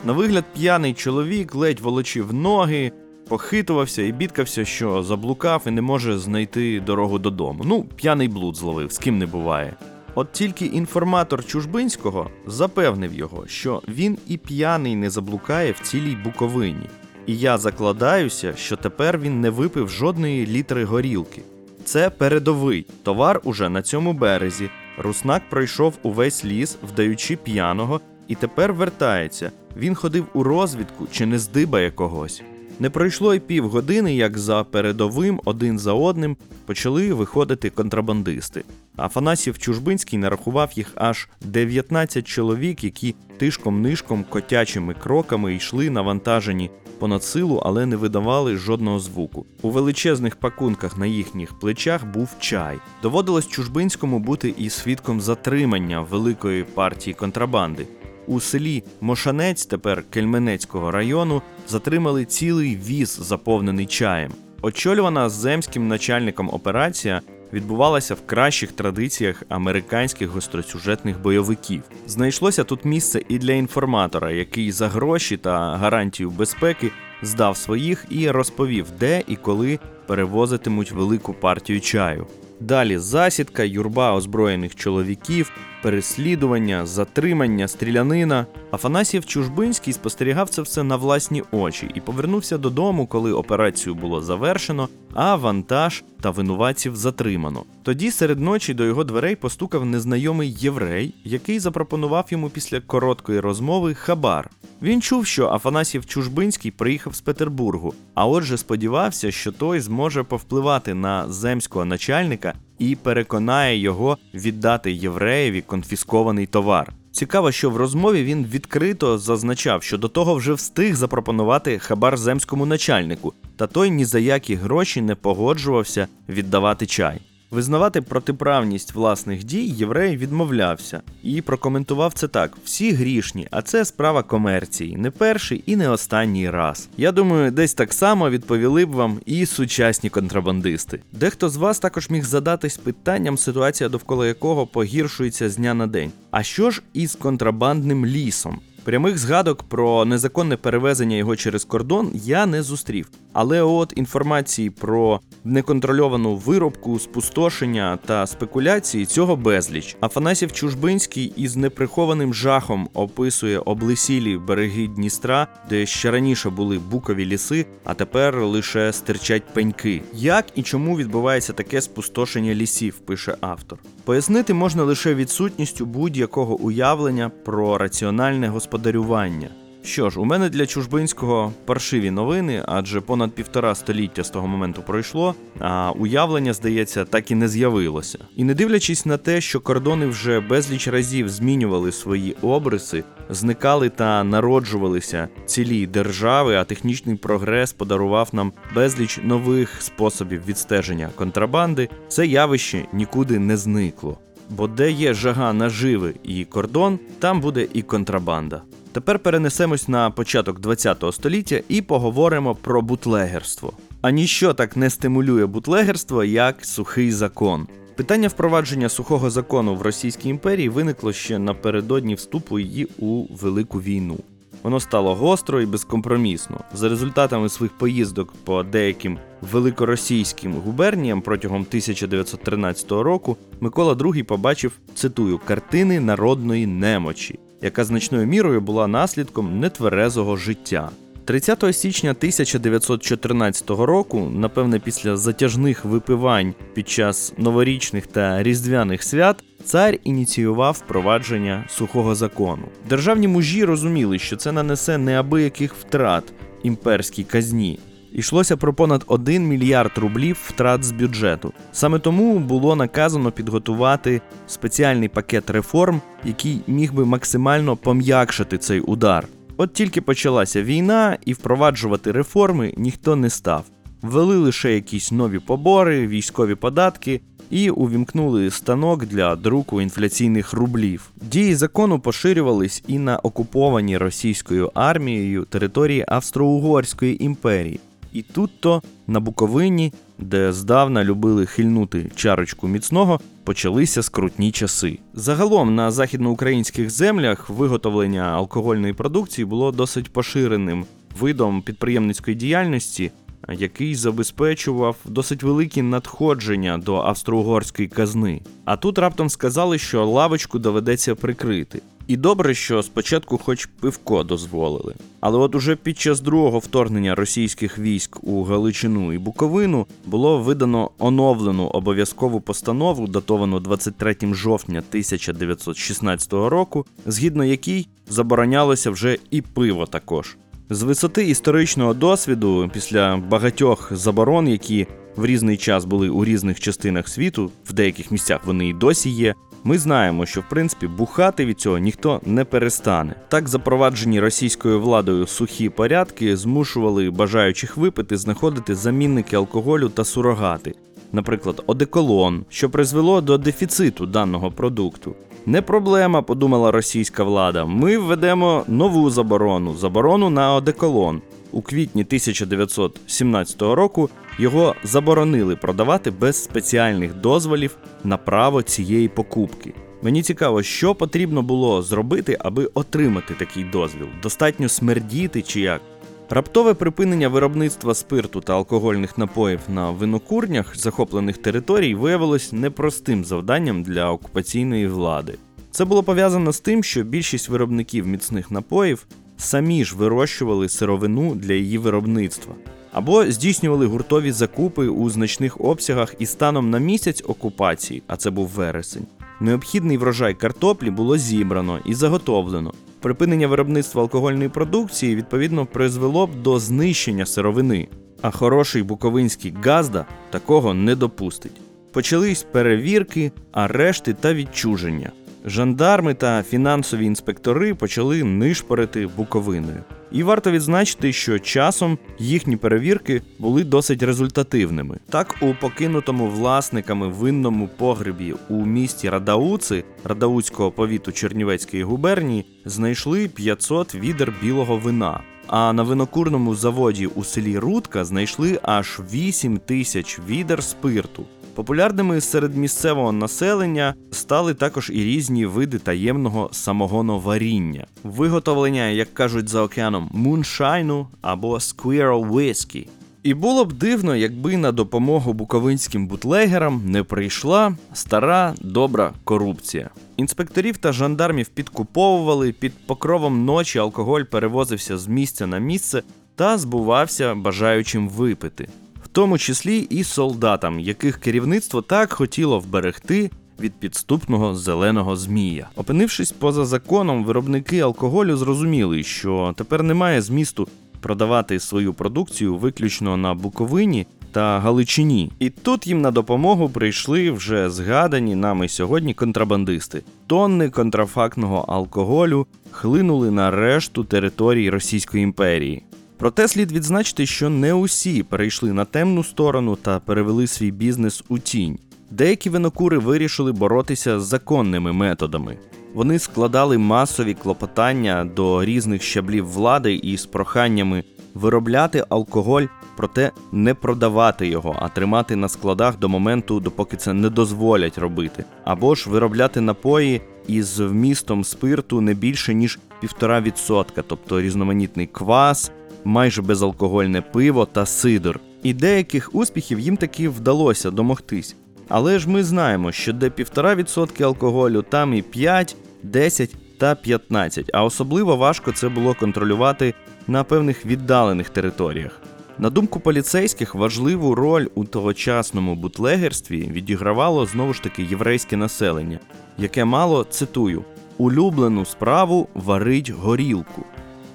На 0.06 0.14
вигляд 0.14 0.46
п'яний 0.54 0.94
чоловік 0.94 1.56
ледь 1.56 1.80
волочив 1.80 2.34
ноги, 2.34 2.92
похитувався 3.28 4.02
і 4.02 4.12
бідкався, 4.12 4.66
що 4.66 5.04
заблукав 5.04 5.64
і 5.68 5.72
не 5.72 5.82
може 5.82 6.18
знайти 6.18 6.80
дорогу 6.80 7.20
додому. 7.20 7.64
Ну, 7.66 7.84
п'яний 7.84 8.28
блуд 8.28 8.56
зловив, 8.56 8.92
з 8.92 8.98
ким 8.98 9.18
не 9.18 9.26
буває. 9.26 9.76
От 10.16 10.32
тільки 10.32 10.66
інформатор 10.66 11.46
Чужбинського 11.46 12.30
запевнив 12.48 13.14
його, 13.14 13.48
що 13.48 13.82
він 13.88 14.18
і 14.28 14.38
п'яний 14.38 14.96
не 14.96 15.10
заблукає 15.10 15.72
в 15.72 15.80
цілій 15.80 16.18
Буковині. 16.24 16.90
І 17.28 17.38
я 17.38 17.58
закладаюся, 17.58 18.54
що 18.56 18.76
тепер 18.76 19.20
він 19.20 19.42
не 19.42 19.50
випив 19.50 19.90
жодної 19.90 20.48
літри 20.48 20.86
горілки. 20.86 21.42
Це 21.84 22.10
передовий 22.10 22.86
товар 23.04 23.42
уже 23.44 23.70
на 23.70 23.82
цьому 23.82 24.14
березі. 24.14 24.70
Руснак 24.98 25.42
пройшов 25.50 25.94
увесь 26.04 26.46
ліс, 26.46 26.78
вдаючи 26.84 27.36
п'яного, 27.36 28.02
і 28.28 28.36
тепер 28.36 28.74
вертається. 28.74 29.52
Він 29.78 29.96
ходив 29.96 30.26
у 30.34 30.44
розвідку 30.44 31.08
чи 31.12 31.26
не 31.26 31.40
здибає 31.40 31.92
когось. 31.92 32.42
Не 32.80 32.90
пройшло 32.90 33.34
й 33.34 33.40
півгодини, 33.40 34.16
як 34.16 34.38
за 34.38 34.64
передовим 34.64 35.42
один 35.46 35.80
за 35.80 35.94
одним 35.94 36.38
почали 36.66 37.14
виходити 37.14 37.70
контрабандисти. 37.70 38.64
Афанасів 38.98 39.60
Чужбинський 39.60 40.20
нарахував 40.20 40.72
їх 40.76 40.92
аж 40.96 41.30
19 41.42 42.28
чоловік, 42.28 42.84
які 42.84 43.16
тишком-нишком 43.40 44.24
котячими 44.30 44.94
кроками 44.94 45.56
йшли 45.56 45.90
навантажені 45.90 46.72
понад 47.00 47.24
силу, 47.24 47.62
але 47.66 47.86
не 47.86 47.96
видавали 47.96 48.58
жодного 48.58 49.00
звуку. 49.00 49.46
У 49.62 49.70
величезних 49.70 50.36
пакунках 50.36 50.98
на 50.98 51.06
їхніх 51.06 51.60
плечах 51.60 52.06
був 52.06 52.30
чай. 52.40 52.78
Доводилось 53.02 53.48
Чужбинському 53.48 54.20
бути 54.20 54.54
і 54.58 54.70
свідком 54.70 55.22
затримання 55.22 56.02
великої 56.02 56.64
партії 56.64 57.14
контрабанди. 57.14 57.88
У 58.28 58.40
селі 58.40 58.84
Мошанець, 59.02 59.66
тепер 59.66 60.04
Кельменецького 60.10 60.92
району, 60.92 61.42
затримали 61.68 62.26
цілий 62.26 62.76
віз, 62.76 63.20
заповнений 63.22 63.86
чаєм. 63.86 64.32
Очолювана 64.62 65.30
земським 65.30 65.88
начальником 65.88 66.50
операція 66.54 67.22
відбувалася 67.56 68.16
в 68.16 68.26
кращих 68.26 68.72
традиціях 68.72 69.44
американських 69.50 70.30
гостросюжетних 70.30 71.22
бойовиків. 71.22 71.82
Знайшлося 72.08 72.64
тут 72.64 72.86
місце 72.86 73.22
і 73.30 73.38
для 73.38 73.54
інформатора, 73.54 74.32
який 74.32 74.72
за 74.72 74.88
гроші 74.88 75.38
та 75.38 75.78
гарантію 75.78 76.30
безпеки 76.30 76.92
здав 77.22 77.58
своїх 77.58 78.06
і 78.10 78.32
розповів, 78.32 78.86
де 79.00 79.24
і 79.28 79.36
коли 79.36 79.80
перевозитимуть 80.08 80.92
велику 80.92 81.34
партію 81.34 81.82
чаю. 81.82 82.28
Далі 82.60 82.98
засідка, 82.98 83.64
юрба 83.64 84.14
озброєних 84.14 84.76
чоловіків, 84.76 85.52
переслідування, 85.86 86.86
затримання, 86.86 87.68
стрілянина. 87.68 88.46
Афанасів 88.72 89.26
Чужбинський 89.26 89.94
спостерігав 89.94 90.50
це 90.50 90.62
все 90.62 90.84
на 90.84 90.96
власні 90.96 91.44
очі 91.52 91.92
і 91.96 92.02
повернувся 92.02 92.58
додому, 92.58 93.08
коли 93.08 93.34
операцію 93.34 93.96
було 93.96 94.22
завершено, 94.22 94.90
а 95.14 95.36
вантаж 95.36 96.04
та 96.22 96.30
винуватців 96.30 96.96
затримано. 96.96 97.64
Тоді 97.84 98.12
серед 98.12 98.40
ночі 98.40 98.74
до 98.74 98.86
його 98.86 99.04
дверей 99.04 99.36
постукав 99.36 99.86
незнайомий 99.86 100.58
єврей, 100.60 101.14
який 101.24 101.60
запропонував 101.60 102.26
йому 102.30 102.50
після 102.50 102.82
короткої 102.82 103.40
розмови 103.40 103.94
хабар. 103.94 104.50
Він 104.82 105.02
чув, 105.02 105.26
що 105.26 105.50
Афанасів 105.50 106.06
Чужбинський 106.06 106.72
приїхав 106.72 107.16
з 107.16 107.22
Петербургу, 107.22 107.94
а 108.14 108.28
отже 108.28 108.58
сподівався, 108.58 109.32
що 109.32 109.52
той 109.52 109.80
зможе 109.80 110.24
повпливати 110.24 110.94
на 110.94 111.30
земського 111.30 111.86
начальника 111.86 112.54
і 112.80 112.96
переконає 112.96 113.78
його 113.78 114.18
віддати 114.34 114.92
євреєві 114.92 115.62
конфіскований 115.62 116.46
товар. 116.46 116.94
Цікаво, 117.12 117.52
що 117.52 117.70
в 117.70 117.78
розмові 117.78 118.24
він 118.24 118.46
відкрито 118.46 119.18
зазначав, 119.18 119.84
що 119.84 119.98
до 119.98 120.08
того 120.08 120.36
вже 120.36 120.54
встиг 120.54 120.96
запропонувати 120.96 121.80
хабар 121.80 122.18
земському 122.18 122.66
начальнику, 122.66 123.34
та 123.56 123.68
той 123.68 123.90
ні 123.90 124.06
за 124.06 124.20
які 124.20 124.56
гроші 124.56 125.02
не 125.02 125.16
погоджувався 125.16 126.08
віддавати 126.30 126.86
чай. 126.86 127.22
Визнавати 127.56 128.02
протиправність 128.02 128.94
власних 128.94 129.44
дій 129.44 129.66
єврей 129.66 130.18
відмовлявся 130.18 131.02
і 131.24 131.42
прокоментував 131.42 132.14
це 132.14 132.28
так: 132.28 132.58
всі 132.66 132.92
грішні, 132.92 133.48
а 133.52 133.62
це 133.62 133.86
справа 133.86 134.24
комерції, 134.24 134.98
не 134.98 135.12
перший 135.12 135.64
і 135.66 135.76
не 135.76 135.90
останній 135.90 136.50
раз. 136.50 136.90
Я 136.98 137.12
думаю, 137.12 137.52
десь 137.52 137.74
так 137.74 137.94
само 137.94 138.30
відповіли 138.30 138.86
б 138.86 138.92
вам 138.92 139.20
і 139.26 139.46
сучасні 139.46 140.10
контрабандисти. 140.10 141.00
Дехто 141.12 141.50
з 141.50 141.56
вас 141.58 141.80
також 141.80 142.10
міг 142.10 142.26
задатись 142.26 142.78
питанням, 142.78 143.38
ситуація 143.38 143.90
довкола 143.90 144.28
якого 144.28 144.68
погіршується 144.68 145.50
з 145.50 145.58
дня 145.58 145.74
на 145.74 145.88
день. 145.88 146.12
А 146.32 146.44
що 146.44 146.72
ж 146.72 146.82
із 146.94 147.16
контрабандним 147.16 148.06
лісом? 148.06 148.60
Прямих 148.86 149.18
згадок 149.18 149.64
про 149.64 150.06
незаконне 150.06 150.58
перевезення 150.58 151.16
його 151.16 151.36
через 151.36 151.66
кордон 151.66 152.12
я 152.14 152.46
не 152.46 152.64
зустрів. 152.64 153.10
Але 153.34 153.62
от 153.62 153.94
інформації 153.96 154.70
про 154.70 155.20
неконтрольовану 155.44 156.36
виробку, 156.36 157.00
спустошення 157.00 157.98
та 158.06 158.28
спекуляції 158.28 159.06
цього 159.06 159.36
безліч. 159.36 159.98
Афанасів 160.02 160.52
Чужбинський 160.52 161.34
із 161.36 161.56
неприхованим 161.56 162.34
жахом 162.34 162.90
описує 162.94 163.60
облесілі 163.60 164.38
береги 164.38 164.88
Дністра, 164.88 165.48
де 165.70 165.86
ще 165.86 166.12
раніше 166.12 166.50
були 166.50 166.80
букові 166.80 167.26
ліси, 167.26 167.66
а 167.84 167.94
тепер 167.94 168.44
лише 168.44 168.94
стирчать 168.94 169.54
пеньки. 169.54 170.02
Як 170.14 170.46
і 170.56 170.64
чому 170.64 170.98
відбувається 170.98 171.54
таке 171.54 171.82
спустошення 171.82 172.56
лісів, 172.56 173.00
пише 173.00 173.38
автор. 173.42 173.80
Пояснити 174.04 174.54
можна 174.54 174.84
лише 174.84 175.16
відсутністю 175.16 175.86
будь-якого 175.86 176.56
уявлення 176.56 177.32
про 177.46 177.78
раціональне 177.78 178.48
господарювання. 178.76 179.50
Що 179.84 180.10
ж, 180.10 180.20
у 180.20 180.26
мене 180.26 180.50
для 180.50 180.66
Чужбинського 180.66 181.54
паршиві 181.66 182.12
новини, 182.12 182.64
адже 182.66 183.02
понад 183.02 183.32
півтора 183.32 183.76
століття 183.76 184.24
з 184.24 184.30
того 184.30 184.48
моменту 184.48 184.82
пройшло, 184.82 185.36
а 185.60 185.92
уявлення, 185.92 186.54
здається, 186.54 187.06
так 187.06 187.32
і 187.32 187.36
не 187.36 187.48
з'явилося. 187.48 188.20
І 188.36 188.44
не 188.44 188.54
дивлячись 188.54 189.06
на 189.06 189.18
те, 189.18 189.42
що 189.42 189.60
кордони 189.60 190.06
вже 190.06 190.40
безліч 190.40 190.88
разів 190.88 191.30
змінювали 191.30 191.92
свої 191.92 192.36
обриси, 192.42 193.04
зникали 193.30 193.90
та 193.90 194.24
народжувалися 194.24 195.28
цілі 195.46 195.88
держави, 195.88 196.56
а 196.56 196.64
технічний 196.64 197.16
прогрес 197.16 197.74
подарував 197.74 198.30
нам 198.34 198.54
безліч 198.76 199.20
нових 199.24 199.82
способів 199.82 200.42
відстеження 200.48 201.10
контрабанди, 201.16 201.90
це 202.08 202.28
явище 202.28 202.86
нікуди 202.94 203.40
не 203.40 203.58
зникло. 203.58 204.18
Бо 204.50 204.68
де 204.68 204.92
є 204.92 205.14
жага 205.14 205.54
наживи 205.54 206.14
і 206.24 206.46
кордон, 206.46 207.00
там 207.20 207.42
буде 207.42 207.68
і 207.74 207.82
контрабанда. 207.82 208.62
Тепер 208.92 209.20
перенесемось 209.20 209.88
на 209.88 210.12
початок 210.12 210.60
ХХ 210.66 211.14
століття 211.14 211.62
і 211.70 211.82
поговоримо 211.82 212.56
про 212.56 212.82
бутлегерство. 212.82 213.74
А 214.02 214.12
ніщо 214.12 214.54
так 214.54 214.78
не 214.78 214.90
стимулює 214.90 215.46
бутлегерство, 215.46 216.24
як 216.24 216.66
сухий 216.66 217.12
закон. 217.12 217.68
Питання 217.96 218.28
впровадження 218.28 218.90
сухого 218.90 219.30
закону 219.30 219.76
в 219.76 219.82
Російській 219.82 220.30
імперії 220.30 220.70
виникло 220.70 221.14
ще 221.14 221.40
напередодні 221.40 222.16
вступу 222.16 222.60
її 222.60 222.88
у 223.00 223.26
Велику 223.36 223.82
війну. 223.82 224.18
Воно 224.66 224.80
стало 224.80 225.16
гостро 225.16 225.62
і 225.62 225.66
безкомпромісно. 225.66 226.60
За 226.74 226.90
результатами 226.90 227.50
своїх 227.50 227.78
поїздок 227.78 228.34
по 228.44 228.64
деяким 228.64 229.18
великоросійським 229.52 230.54
губерніям 230.54 231.22
протягом 231.22 231.62
1913 231.62 232.92
року 232.92 233.38
Микола 233.60 233.94
II 233.94 234.24
побачив, 234.24 234.72
цитую, 234.96 235.40
картини 235.46 236.00
народної 236.00 236.68
немочі, 236.68 237.40
яка 237.62 237.84
значною 237.84 238.28
мірою 238.28 238.62
була 238.62 238.88
наслідком 238.88 239.60
нетверезого 239.60 240.36
життя. 240.36 240.90
30 241.26 241.76
січня 241.76 242.12
1914 242.12 243.70
року, 243.70 244.32
напевне, 244.36 244.80
після 244.80 245.18
затяжних 245.18 245.86
випивань 245.86 246.54
під 246.74 246.90
час 246.90 247.34
новорічних 247.38 248.08
та 248.08 248.44
різдвяних 248.44 249.04
свят, 249.04 249.44
цар 249.66 249.98
ініціював 250.04 250.82
впровадження 250.86 251.66
сухого 251.70 252.16
закону. 252.16 252.64
Державні 252.90 253.28
мужі 253.28 253.66
розуміли, 253.66 254.20
що 254.20 254.36
це 254.36 254.52
нанесе 254.52 254.98
неабияких 254.98 255.76
втрат 255.76 256.34
імперській 256.64 257.24
казні. 257.24 257.80
Йшлося 258.14 258.58
про 258.58 258.74
понад 258.74 259.04
1 259.08 259.48
мільярд 259.48 259.92
рублів 259.98 260.38
втрат 260.44 260.84
з 260.84 260.92
бюджету. 260.92 261.54
Саме 261.72 262.00
тому 262.00 262.40
було 262.40 262.76
наказано 262.76 263.32
підготувати 263.32 264.22
спеціальний 264.48 265.10
пакет 265.10 265.50
реформ, 265.50 266.02
який 266.26 266.62
міг 266.68 266.94
би 266.94 267.06
максимально 267.06 267.76
пом'якшити 267.76 268.58
цей 268.58 268.80
удар. 268.80 269.28
От 269.58 269.74
тільки 269.74 270.02
почалася 270.02 270.64
війна, 270.64 271.18
і 271.26 271.34
впроваджувати 271.34 272.12
реформи 272.12 272.74
ніхто 272.78 273.16
не 273.16 273.30
став. 273.30 273.66
Ввели 274.02 274.38
лише 274.38 274.74
якісь 274.74 275.12
нові 275.12 275.40
побори, 275.40 276.08
військові 276.08 276.56
податки 276.56 277.22
і 277.50 277.70
увімкнули 277.70 278.52
станок 278.52 279.06
для 279.06 279.36
друку 279.36 279.82
інфляційних 279.82 280.54
рублів. 280.54 281.10
Дії 281.32 281.56
закону 281.56 282.00
поширювались 282.00 282.84
і 282.88 283.00
на 283.00 283.18
окуповані 283.18 283.98
російською 283.98 284.72
армією 284.74 285.44
території 285.44 286.06
Австро-Угорської 286.08 287.24
імперії. 287.24 287.80
І 288.14 288.22
тут 288.22 288.62
то 288.62 288.82
на 289.08 289.20
Буковині, 289.20 289.94
де 290.20 290.54
здавна 290.54 291.04
любили 291.04 291.46
хильнути 291.46 292.12
чарочку 292.16 292.68
міцного, 292.68 293.20
почалися 293.44 294.04
скрутні 294.04 294.52
часи. 294.52 295.00
Загалом 295.14 295.76
на 295.76 295.92
західноукраїнських 295.92 296.90
землях 296.90 297.50
виготовлення 297.50 298.24
алкогольної 298.24 298.94
продукції 298.94 299.46
було 299.46 299.72
досить 299.72 300.14
поширеним 300.14 300.86
видом 301.20 301.62
підприємницької 301.62 302.38
діяльності, 302.38 303.12
який 303.54 303.96
забезпечував 303.96 304.96
досить 305.06 305.44
великі 305.44 305.82
надходження 305.82 306.78
до 306.78 306.96
австро-угорської 306.96 307.88
казни. 307.88 308.42
А 308.66 308.78
тут 308.78 308.98
раптом 308.98 309.30
сказали, 309.30 309.78
що 309.78 310.06
лавочку 310.06 310.60
доведеться 310.60 311.16
прикрити. 311.16 311.82
І 312.08 312.18
добре, 312.18 312.54
що 312.54 312.84
спочатку 312.84 313.38
хоч 313.38 313.66
пивко 313.66 314.24
дозволили. 314.24 314.96
Але 315.20 315.38
от 315.38 315.56
уже 315.56 315.76
під 315.76 316.00
час 316.00 316.22
другого 316.22 316.60
вторгнення 316.60 317.16
російських 317.16 317.80
військ 317.80 318.24
у 318.24 318.44
Галичину 318.44 319.14
і 319.14 319.18
Буковину 319.18 319.88
було 320.06 320.40
видано 320.40 320.92
оновлену 321.00 321.68
обов'язкову 321.68 322.42
постанову, 322.42 323.08
датовану 323.08 323.60
23 323.60 324.16
жовтня 324.22 324.84
1916 324.90 326.34
року, 326.34 326.86
згідно 327.06 327.46
якій 327.46 327.88
заборонялося 328.10 328.92
вже 328.92 329.18
і 329.32 329.42
пиво 329.42 329.86
також. 329.86 330.38
З 330.70 330.84
висоти 330.84 331.28
історичного 331.28 331.94
досвіду, 331.94 332.70
після 332.74 333.18
багатьох 333.18 333.96
заборон, 333.96 334.48
які 334.48 334.88
в 335.16 335.26
різний 335.26 335.58
час 335.58 335.86
були 335.86 336.10
у 336.10 336.26
різних 336.26 336.60
частинах 336.60 337.08
світу, 337.08 337.52
в 337.66 337.74
деяких 337.74 338.12
місцях 338.12 338.46
вони 338.46 338.68
і 338.68 338.74
досі 338.74 339.10
є. 339.10 339.34
Ми 339.64 339.78
знаємо, 339.78 340.26
що 340.26 340.42
в 340.42 340.50
принципі 340.50 340.88
бухати 340.88 341.46
від 341.46 341.60
цього 341.60 341.78
ніхто 341.78 342.22
не 342.26 342.46
перестане. 342.46 343.16
Так 343.28 343.48
запроваджені 343.48 344.20
російською 344.20 344.82
владою 344.82 345.28
сухі 345.28 345.70
порядки 345.70 346.38
змушували 346.38 347.10
бажаючих 347.10 347.78
випити 347.78 348.18
знаходити 348.18 348.76
замінники 348.76 349.36
алкоголю 349.36 349.90
та 349.90 350.04
сурогати, 350.04 350.74
наприклад, 351.12 351.64
одеколон, 351.68 352.46
що 352.50 352.70
призвело 352.70 353.22
до 353.22 353.38
дефіциту 353.38 354.06
даного 354.06 354.52
продукту. 354.52 355.16
Не 355.48 355.62
проблема, 355.62 356.22
подумала 356.22 356.72
російська 356.72 357.24
влада. 357.24 357.66
Ми 357.66 357.98
введемо 357.98 358.64
нову 358.68 359.10
заборону 359.10 359.76
заборону 359.76 360.30
на 360.30 360.54
одеколон. 360.54 361.22
У 361.52 361.62
квітні 361.62 362.02
1917 362.02 363.62
року 363.62 364.10
його 364.40 364.76
заборонили 364.84 365.56
продавати 365.56 366.12
без 366.12 366.44
спеціальних 366.44 367.14
дозволів 367.14 367.78
на 368.04 368.18
право 368.18 368.62
цієї 368.62 369.08
покупки. 369.08 369.74
Мені 370.02 370.22
цікаво, 370.22 370.64
що 370.64 370.96
потрібно 370.96 371.42
було 371.42 371.82
зробити, 371.82 372.38
аби 372.40 372.70
отримати 372.74 373.34
такий 373.34 373.64
дозвіл. 373.64 374.08
Достатньо 374.24 374.70
смердіти 374.70 375.42
чи 375.42 375.62
як. 375.62 375.82
Раптове 376.30 376.74
припинення 376.74 377.30
виробництва 377.30 377.94
спирту 377.94 378.42
та 378.42 378.54
алкогольних 378.54 379.18
напоїв 379.18 379.60
на 379.70 379.92
винокурнях 379.92 380.78
захоплених 380.78 381.38
територій 381.38 381.96
виявилось 381.96 382.54
непростим 382.54 383.26
завданням 383.26 383.84
для 383.84 384.12
окупаційної 384.12 384.88
влади. 384.88 385.38
Це 385.72 385.86
було 385.86 386.04
пов'язано 386.04 386.52
з 386.54 386.60
тим, 386.60 386.84
що 386.84 387.04
більшість 387.04 387.50
виробників 387.50 388.08
міцних 388.08 388.52
напоїв 388.52 389.06
самі 389.38 389.86
ж 389.86 389.96
вирощували 389.96 390.70
сировину 390.70 391.36
для 391.36 391.54
її 391.54 391.78
виробництва 391.78 392.56
або 392.96 393.26
здійснювали 393.26 393.86
гуртові 393.86 394.32
закупи 394.32 394.88
у 394.88 395.10
значних 395.10 395.62
обсягах 395.62 396.16
і 396.20 396.26
станом 396.26 396.70
на 396.70 396.78
місяць 396.78 397.24
окупації, 397.28 398.04
а 398.08 398.18
це 398.18 398.30
був 398.30 398.48
вересень. 398.48 399.06
Необхідний 399.40 399.98
врожай 399.98 400.34
картоплі 400.34 400.92
було 400.92 401.18
зібрано 401.18 401.80
і 401.86 401.94
заготовлено. 401.94 402.74
Припинення 403.06 403.48
виробництва 403.48 404.02
алкогольної 404.02 404.50
продукції 404.50 405.16
відповідно 405.16 405.66
призвело 405.66 406.28
б 406.28 406.42
до 406.42 406.60
знищення 406.60 407.26
сировини, 407.26 407.88
а 408.22 408.32
хороший 408.32 408.84
буковинський 408.84 409.54
газда 409.64 410.06
такого 410.30 410.74
не 410.74 410.96
допустить. 410.96 411.62
Почались 411.92 412.44
перевірки, 412.44 413.32
арешти 413.52 414.14
та 414.14 414.34
відчуження. 414.34 415.12
Жандарми 415.48 416.14
та 416.14 416.44
фінансові 416.44 417.06
інспектори 417.06 417.74
почали 417.74 418.24
нишпорити 418.24 419.08
буковиною. 419.18 419.84
І 420.12 420.24
варто 420.24 420.52
відзначити, 420.52 421.14
що 421.14 421.40
часом 421.40 421.98
їхні 422.20 422.58
перевірки 422.58 423.22
були 423.40 423.64
досить 423.64 424.04
результативними. 424.04 425.00
Так, 425.10 425.36
у 425.42 425.54
покинутому 425.62 426.28
власниками 426.28 427.08
винному 427.08 427.70
погребі 427.78 428.34
у 428.50 428.66
місті 428.66 429.10
Радауци 429.10 429.84
Радауцького 430.04 430.72
повіту 430.72 431.12
Чернівецької 431.12 431.84
губернії 431.84 432.46
знайшли 432.66 433.28
500 433.28 433.96
відер 433.96 434.34
білого 434.42 434.78
вина. 434.78 435.20
А 435.48 435.74
на 435.74 435.84
винокурному 435.84 436.56
заводі 436.56 437.08
у 437.08 437.24
селі 437.24 437.60
Рудка 437.60 438.06
знайшли 438.06 438.60
аж 438.64 439.00
8 439.14 439.58
тисяч 439.58 440.20
відер 440.30 440.64
спирту. 440.64 441.26
Популярними 441.56 442.22
серед 442.22 442.58
місцевого 442.58 443.12
населення 443.12 443.94
стали 444.12 444.54
також 444.54 444.92
і 444.94 445.04
різні 445.04 445.46
види 445.46 445.80
таємного 445.80 446.50
самогоноваріння, 446.52 447.88
виготовлення, 448.04 448.88
як 448.88 449.14
кажуть 449.14 449.50
за 449.50 449.62
океаном, 449.62 450.10
муншайну 450.14 451.08
або 451.22 451.56
squirrel 451.56 452.32
whiskey. 452.32 452.88
І 453.24 453.34
було 453.34 453.66
б 453.66 453.74
дивно, 453.74 454.16
якби 454.16 454.58
на 454.58 454.72
допомогу 454.72 455.34
буковинським 455.34 456.08
бутлегерам 456.08 456.82
не 456.86 457.04
прийшла 457.04 457.78
стара 457.94 458.56
добра 458.62 459.14
корупція. 459.24 459.90
Інспекторів 460.18 460.78
та 460.78 460.92
жандармів 460.92 461.48
підкуповували, 461.48 462.52
під 462.52 462.74
покровом 462.88 463.46
ночі 463.46 463.80
алкоголь 463.80 464.24
перевозився 464.24 464.98
з 464.98 465.08
місця 465.08 465.48
на 465.48 465.60
місце 465.60 466.04
та 466.36 466.58
збувався 466.58 467.36
бажаючим 467.36 468.10
випити 468.10 468.68
тому 469.16 469.38
числі 469.38 469.78
і 469.78 470.04
солдатам, 470.04 470.80
яких 470.80 471.18
керівництво 471.18 471.82
так 471.82 472.14
хотіло 472.14 472.60
вберегти 472.60 473.32
від 473.60 473.74
підступного 473.74 474.56
зеленого 474.56 475.16
змія. 475.16 475.70
Опинившись 475.76 476.32
поза 476.32 476.66
законом, 476.66 477.24
виробники 477.24 477.80
алкоголю 477.80 478.38
зрозуміли, 478.38 479.04
що 479.04 479.54
тепер 479.58 479.84
немає 479.84 480.22
змісту 480.22 480.68
продавати 481.00 481.60
свою 481.60 481.94
продукцію 481.94 482.56
виключно 482.56 483.18
на 483.18 483.34
Буковині 483.34 484.08
та 484.32 484.60
Галичині. 484.60 485.32
І 485.40 485.50
тут 485.50 485.88
їм 485.88 486.02
на 486.02 486.12
допомогу 486.12 486.70
прийшли 486.70 487.32
вже 487.32 487.70
згадані 487.70 488.36
нами 488.36 488.68
сьогодні 488.68 489.14
контрабандисти. 489.14 490.04
Тонни 490.28 490.70
контрафактного 490.70 491.58
алкоголю 491.58 492.48
хлинули 492.72 493.32
на 493.32 493.52
решту 493.52 494.04
території 494.04 494.70
Російської 494.70 495.24
імперії. 495.24 495.84
Проте 496.18 496.48
слід 496.48 496.72
відзначити, 496.72 497.26
що 497.26 497.50
не 497.50 497.74
усі 497.74 498.24
перейшли 498.24 498.74
на 498.74 498.86
темну 498.86 499.24
сторону 499.24 499.76
та 499.76 500.00
перевели 500.00 500.48
свій 500.48 500.72
бізнес 500.72 501.24
у 501.30 501.40
тінь. 501.40 501.80
Деякі 502.12 502.50
винокури 502.50 502.98
вирішили 502.98 503.52
боротися 503.52 504.20
з 504.20 504.26
законними 504.26 504.94
методами. 504.94 505.58
Вони 505.94 506.20
складали 506.20 506.78
масові 506.78 507.34
клопотання 507.34 508.26
до 508.36 508.66
різних 508.66 509.04
щаблів 509.04 509.48
влади 509.48 509.96
із 509.96 510.26
проханнями 510.26 511.04
виробляти 511.34 512.06
алкоголь, 512.10 512.64
проте 512.98 513.32
не 513.52 513.74
продавати 513.74 514.48
його, 514.48 514.76
а 514.80 514.90
тримати 514.90 515.36
на 515.36 515.50
складах 515.50 516.00
до 516.00 516.10
моменту, 516.10 516.60
допоки 516.60 516.98
це 516.98 517.14
не 517.14 517.30
дозволять 517.30 517.98
робити, 517.98 518.44
або 518.64 518.96
ж 518.96 519.10
виробляти 519.10 519.62
напої 519.62 520.22
із 520.48 520.80
вмістом 520.80 521.44
спирту 521.44 522.02
не 522.02 522.14
більше 522.14 522.54
ніж 522.54 522.80
1,5%, 523.04 524.04
тобто 524.08 524.42
різноманітний 524.42 525.08
квас, 525.08 525.72
майже 526.06 526.42
безалкогольне 526.42 527.22
пиво 527.22 527.66
та 527.66 527.86
сидр. 527.86 528.40
І 528.64 528.74
деяких 528.74 529.36
успіхів 529.36 529.80
їм 529.80 529.98
таки 529.98 530.30
вдалося 530.30 530.92
домогтись. 530.92 531.56
Але 531.88 532.20
ж 532.20 532.30
ми 532.30 532.44
знаємо, 532.44 532.92
що 532.92 533.14
де 533.14 533.30
1,5% 533.30 534.24
алкоголю, 534.24 534.82
там 534.82 535.14
і 535.14 535.22
5, 535.22 535.76
10 536.04 536.56
та 536.78 536.96
15, 536.96 537.72
а 537.74 537.84
особливо 537.84 538.36
важко 538.36 538.72
це 538.72 538.90
було 538.90 539.14
контролювати 539.14 539.94
на 540.28 540.44
певних 540.44 540.86
віддалених 540.86 541.50
територіях. 541.50 542.22
На 542.58 542.70
думку 542.70 543.00
поліцейських, 543.00 543.76
важливу 543.76 544.36
роль 544.36 544.68
у 544.76 544.86
тогочасному 544.86 545.76
бутлегерстві 545.76 546.70
відігравало 546.72 547.46
знову 547.46 547.74
ж 547.74 547.84
таки 547.84 548.04
єврейське 548.04 548.58
населення, 548.58 549.20
яке 549.58 549.86
мало, 549.86 550.24
цитую, 550.24 550.84
улюблену 551.18 551.86
справу 551.86 552.48
варить 552.54 553.10
горілку. 553.10 553.86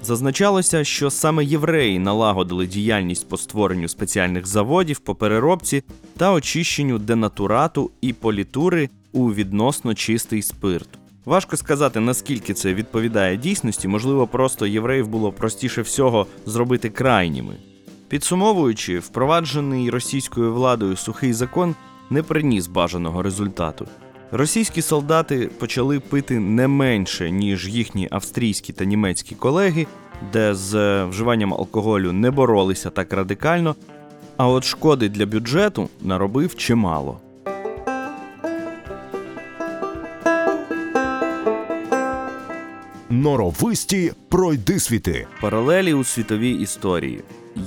Зазначалося, 0.03 0.85
що 0.85 1.11
саме 1.11 1.45
євреї 1.45 1.99
налагодили 1.99 2.67
діяльність 2.67 3.29
по 3.29 3.37
створенню 3.37 3.89
спеціальних 3.89 4.47
заводів 4.47 4.99
по 4.99 5.15
переробці 5.15 5.83
та 6.17 6.33
очищенню 6.33 6.99
денатурату 6.99 7.91
і 8.01 8.13
політури 8.13 8.89
у 9.13 9.33
відносно 9.33 9.95
чистий 9.95 10.43
спирт. 10.43 10.89
Важко 11.25 11.57
сказати, 11.57 12.01
наскільки 12.01 12.55
це 12.55 12.75
відповідає 12.75 13.37
дійсності, 13.37 13.89
можливо, 13.89 14.27
просто 14.27 14.67
євреїв 14.67 15.09
було 15.09 15.33
простіше 15.33 15.83
всього 15.83 16.27
зробити 16.47 16.91
крайніми. 16.91 17.57
Підсумовуючи, 18.09 18.99
впроваджений 18.99 19.91
російською 19.91 20.55
владою 20.55 20.97
сухий 20.97 21.33
закон 21.33 21.75
не 22.11 22.23
приніс 22.23 22.67
бажаного 22.67 23.23
результату. 23.23 23.87
Російські 24.33 24.83
солдати 24.83 25.51
почали 25.59 26.01
пити 26.01 26.39
не 26.39 26.69
менше, 26.69 27.31
ніж 27.31 27.69
їхні 27.69 28.09
австрійські 28.11 28.73
та 28.73 28.85
німецькі 28.85 29.35
колеги, 29.35 29.87
де 30.33 30.55
з 30.55 30.75
е, 30.75 31.05
вживанням 31.05 31.55
алкоголю 31.55 32.13
не 32.13 32.31
боролися 32.31 32.91
так 32.91 33.13
радикально, 33.13 33.77
а 34.37 34.49
от 34.49 34.65
шкоди 34.65 35.09
для 35.09 35.27
бюджету 35.27 35.89
наробив 36.01 36.57
чимало. 36.57 37.21
Норовисті 43.11 44.13
пройдисвіти. 44.29 45.27
Паралелі 45.41 45.95
у 45.95 46.05
світовій 46.05 46.53
історії. 46.53 47.21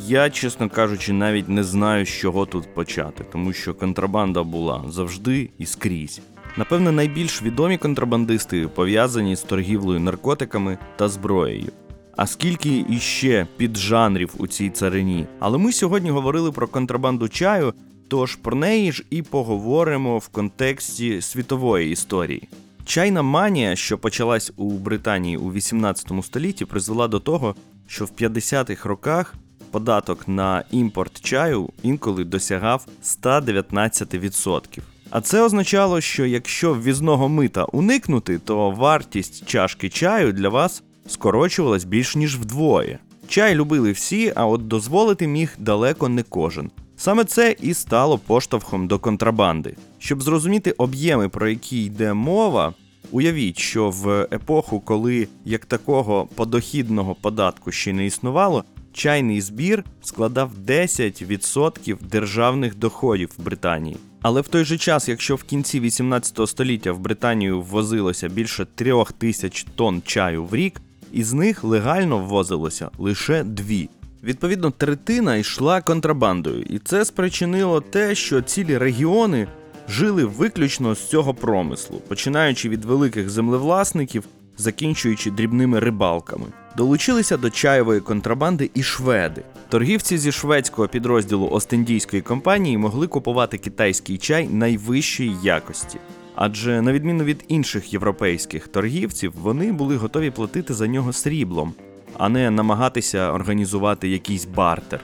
Я, 0.07 0.29
чесно 0.29 0.69
кажучи, 0.69 1.13
навіть 1.13 1.49
не 1.49 1.63
знаю, 1.63 2.05
з 2.05 2.09
чого 2.09 2.45
тут 2.45 2.73
почати, 2.73 3.25
тому 3.31 3.53
що 3.53 3.73
контрабанда 3.73 4.43
була 4.43 4.83
завжди 4.89 5.49
і 5.57 5.65
скрізь. 5.65 6.21
Напевне, 6.57 6.91
найбільш 6.91 7.41
відомі 7.41 7.77
контрабандисти 7.77 8.67
пов'язані 8.67 9.35
з 9.35 9.41
торгівлею 9.41 9.99
наркотиками 9.99 10.77
та 10.95 11.09
зброєю. 11.09 11.71
А 12.17 12.27
скільки 12.27 12.85
іще 12.89 13.47
піджанрів 13.57 14.33
у 14.37 14.47
цій 14.47 14.69
царині. 14.69 15.25
Але 15.39 15.57
ми 15.57 15.71
сьогодні 15.71 16.09
говорили 16.09 16.51
про 16.51 16.67
контрабанду 16.67 17.29
чаю, 17.29 17.73
тож 18.07 18.35
про 18.35 18.55
неї 18.55 18.91
ж 18.91 19.03
і 19.09 19.21
поговоримо 19.21 20.17
в 20.17 20.27
контексті 20.27 21.21
світової 21.21 21.91
історії. 21.91 22.49
Чайна 22.85 23.21
манія, 23.21 23.75
що 23.75 23.97
почалась 23.97 24.51
у 24.57 24.71
Британії 24.71 25.37
у 25.37 25.51
18 25.51 26.11
столітті, 26.23 26.65
призвела 26.65 27.07
до 27.07 27.19
того, 27.19 27.55
що 27.87 28.05
в 28.05 28.11
50-х 28.19 28.89
роках 28.89 29.35
податок 29.71 30.27
на 30.27 30.63
імпорт 30.71 31.21
чаю 31.21 31.69
інколи 31.83 32.23
досягав 32.23 32.85
119%. 33.03 34.79
А 35.13 35.21
це 35.21 35.41
означало, 35.41 36.01
що 36.01 36.25
якщо 36.25 36.73
ввізного 36.73 37.29
мита 37.29 37.63
уникнути, 37.63 38.39
то 38.39 38.71
вартість 38.71 39.45
чашки 39.45 39.89
чаю 39.89 40.33
для 40.33 40.49
вас 40.49 40.83
скорочувалась 41.07 41.83
більш 41.83 42.15
ніж 42.15 42.37
вдвоє. 42.37 42.99
Чай 43.27 43.55
любили 43.55 43.91
всі, 43.91 44.33
а 44.35 44.45
от 44.45 44.67
дозволити 44.67 45.27
міг 45.27 45.55
далеко 45.57 46.09
не 46.09 46.23
кожен. 46.23 46.71
Саме 46.97 47.23
це 47.23 47.55
і 47.61 47.73
стало 47.73 48.17
поштовхом 48.17 48.87
до 48.87 48.99
контрабанди. 48.99 49.75
Щоб 49.99 50.21
зрозуміти 50.21 50.71
об'єми, 50.71 51.29
про 51.29 51.49
які 51.49 51.85
йде 51.85 52.13
мова, 52.13 52.73
уявіть, 53.11 53.59
що 53.59 53.89
в 53.89 54.27
епоху, 54.31 54.79
коли 54.79 55.27
як 55.45 55.65
такого 55.65 56.27
подохідного 56.35 57.15
податку 57.15 57.71
ще 57.71 57.93
не 57.93 58.05
існувало, 58.05 58.63
чайний 58.93 59.41
збір 59.41 59.83
складав 60.01 60.51
10% 60.67 61.97
державних 62.01 62.75
доходів 62.75 63.29
в 63.37 63.43
Британії. 63.43 63.97
Але 64.23 64.41
в 64.41 64.47
той 64.47 64.65
же 64.65 64.77
час, 64.77 65.09
якщо 65.09 65.35
в 65.35 65.43
кінці 65.43 65.79
18 65.79 66.49
століття 66.49 66.91
в 66.91 66.99
Британію 66.99 67.61
ввозилося 67.61 68.29
більше 68.29 68.65
трьох 68.75 69.11
тисяч 69.11 69.65
тонн 69.75 70.01
чаю 70.05 70.45
в 70.45 70.55
рік, 70.55 70.81
із 71.11 71.33
них 71.33 71.63
легально 71.63 72.17
ввозилося 72.17 72.89
лише 72.97 73.43
дві. 73.43 73.89
Відповідно, 74.23 74.71
третина 74.71 75.35
йшла 75.35 75.81
контрабандою, 75.81 76.61
і 76.61 76.79
це 76.79 77.05
спричинило 77.05 77.81
те, 77.81 78.15
що 78.15 78.41
цілі 78.41 78.77
регіони 78.77 79.47
жили 79.89 80.25
виключно 80.25 80.95
з 80.95 81.09
цього 81.09 81.33
промислу, 81.33 82.01
починаючи 82.07 82.69
від 82.69 82.85
великих 82.85 83.29
землевласників, 83.29 84.23
закінчуючи 84.57 85.31
дрібними 85.31 85.79
рибалками. 85.79 86.45
Долучилися 86.77 87.37
до 87.37 87.49
чаєвої 87.49 87.99
контрабанди 87.99 88.71
і 88.73 88.83
шведи. 88.83 89.43
Торгівці 89.69 90.17
зі 90.17 90.31
шведського 90.31 90.87
підрозділу 90.87 91.49
Остіндійської 91.51 92.21
компанії 92.21 92.77
могли 92.77 93.07
купувати 93.07 93.57
китайський 93.57 94.17
чай 94.17 94.47
найвищої 94.47 95.35
якості. 95.43 95.99
Адже, 96.35 96.81
на 96.81 96.93
відміну 96.93 97.23
від 97.23 97.45
інших 97.47 97.93
європейських 97.93 98.67
торгівців, 98.67 99.33
вони 99.41 99.71
були 99.71 99.97
готові 99.97 100.31
платити 100.31 100.73
за 100.73 100.87
нього 100.87 101.13
сріблом, 101.13 101.73
а 102.17 102.29
не 102.29 102.51
намагатися 102.51 103.31
організувати 103.31 104.09
якийсь 104.09 104.45
бартер. 104.45 104.99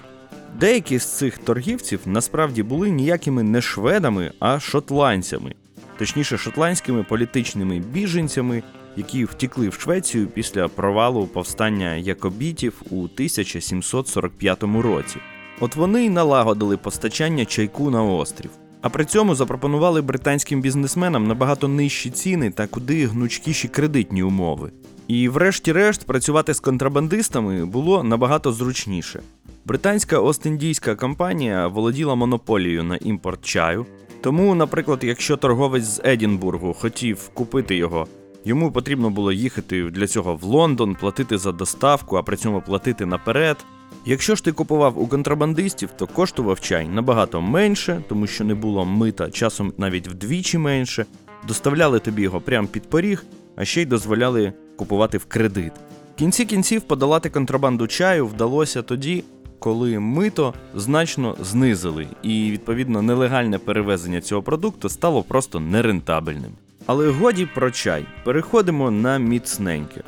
Деякі 0.60 1.00
з 1.00 1.06
цих 1.06 1.38
торгівців 1.38 2.00
насправді 2.06 2.64
були 2.64 2.90
ніякими 2.90 3.44
не 3.44 3.62
шведами, 3.62 4.32
а 4.40 4.60
шотландцями, 4.60 5.56
точніше, 5.98 6.38
шотландськими 6.38 7.04
політичними 7.04 7.80
біженцями, 7.80 8.64
які 8.98 9.26
втікли 9.26 9.70
в 9.70 9.74
Швецію 9.74 10.28
після 10.28 10.68
провалу 10.68 11.28
повстання 11.28 11.96
якобітів 11.96 12.82
у 12.90 13.04
1745 13.04 14.64
році. 14.64 15.18
От 15.60 15.76
вони 15.76 16.06
й 16.06 16.10
налагодили 16.10 16.78
постачання 16.78 17.46
чайку 17.46 17.90
на 17.90 18.04
острів. 18.04 18.52
А 18.82 18.90
при 18.90 19.06
цьому 19.06 19.36
запропонували 19.36 20.02
британським 20.02 20.62
бізнесменам 20.62 21.28
набагато 21.28 21.68
нижчі 21.68 22.10
ціни 22.10 22.52
та 22.52 22.68
куди 22.68 23.08
гнучкіші 23.08 23.68
кредитні 23.68 24.24
умови. 24.24 24.72
І, 25.08 25.30
врешті-решт, 25.30 26.06
працювати 26.06 26.54
з 26.54 26.60
контрабандистами 26.60 27.66
було 27.66 28.04
набагато 28.04 28.52
зручніше. 28.52 29.22
Британська 29.66 30.20
Ост-Індійська 30.20 30.96
компанія 30.96 31.68
володіла 31.68 32.16
монополією 32.16 32.84
на 32.84 32.96
імпорт 32.96 33.46
чаю. 33.46 33.86
Тому, 34.22 34.56
наприклад, 34.56 35.00
якщо 35.04 35.38
торговець 35.38 35.84
з 35.84 36.02
Едінбургу 36.04 36.74
хотів 36.74 37.30
купити 37.34 37.76
його, 37.76 38.08
йому 38.46 38.72
потрібно 38.72 39.10
було 39.10 39.32
їхати 39.32 39.84
для 39.84 40.08
цього 40.08 40.36
в 40.36 40.44
Лондон, 40.44 40.96
платити 40.96 41.38
за 41.38 41.52
доставку, 41.52 42.16
а 42.16 42.24
при 42.24 42.38
цьому 42.38 42.62
платити 42.62 43.06
наперед. 43.06 43.58
Якщо 44.06 44.36
ж 44.36 44.44
ти 44.44 44.52
купував 44.52 45.00
у 45.00 45.08
контрабандистів, 45.08 45.90
то 45.98 46.08
коштував 46.08 46.60
чай 46.60 46.88
набагато 46.88 47.42
менше, 47.42 48.04
тому 48.10 48.28
що 48.28 48.44
не 48.44 48.56
було 48.56 48.86
мита, 48.86 49.32
часом 49.32 49.74
навіть 49.78 50.08
вдвічі 50.08 50.58
менше. 50.58 51.06
Доставляли 51.48 52.00
тобі 52.00 52.22
його 52.22 52.42
прямо 52.42 52.68
під 52.68 52.90
поріг, 52.90 53.24
а 53.56 53.66
ще 53.66 53.82
й 53.82 53.86
дозволяли 53.86 54.54
купувати 54.76 55.18
в 55.18 55.26
кредит. 55.26 55.74
В 56.16 56.20
кінці 56.20 56.46
кінців 56.46 56.82
подолати 56.82 57.30
контрабанду 57.30 57.88
чаю 57.88 58.28
вдалося 58.28 58.82
тоді, 58.82 59.24
коли 59.60 60.00
мито 60.00 60.54
значно 60.76 61.36
знизили, 61.42 62.08
і 62.24 62.52
відповідно 62.52 63.02
нелегальне 63.02 63.60
перевезення 63.60 64.22
цього 64.22 64.42
продукту 64.44 64.90
стало 64.90 65.24
просто 65.24 65.60
нерентабельним. 65.60 66.52
Але 66.92 67.10
годі 67.10 67.46
про 67.46 67.72
чай. 67.72 68.06
Переходимо 68.24 68.92
на 68.92 69.18
міцненьке. 69.18 70.04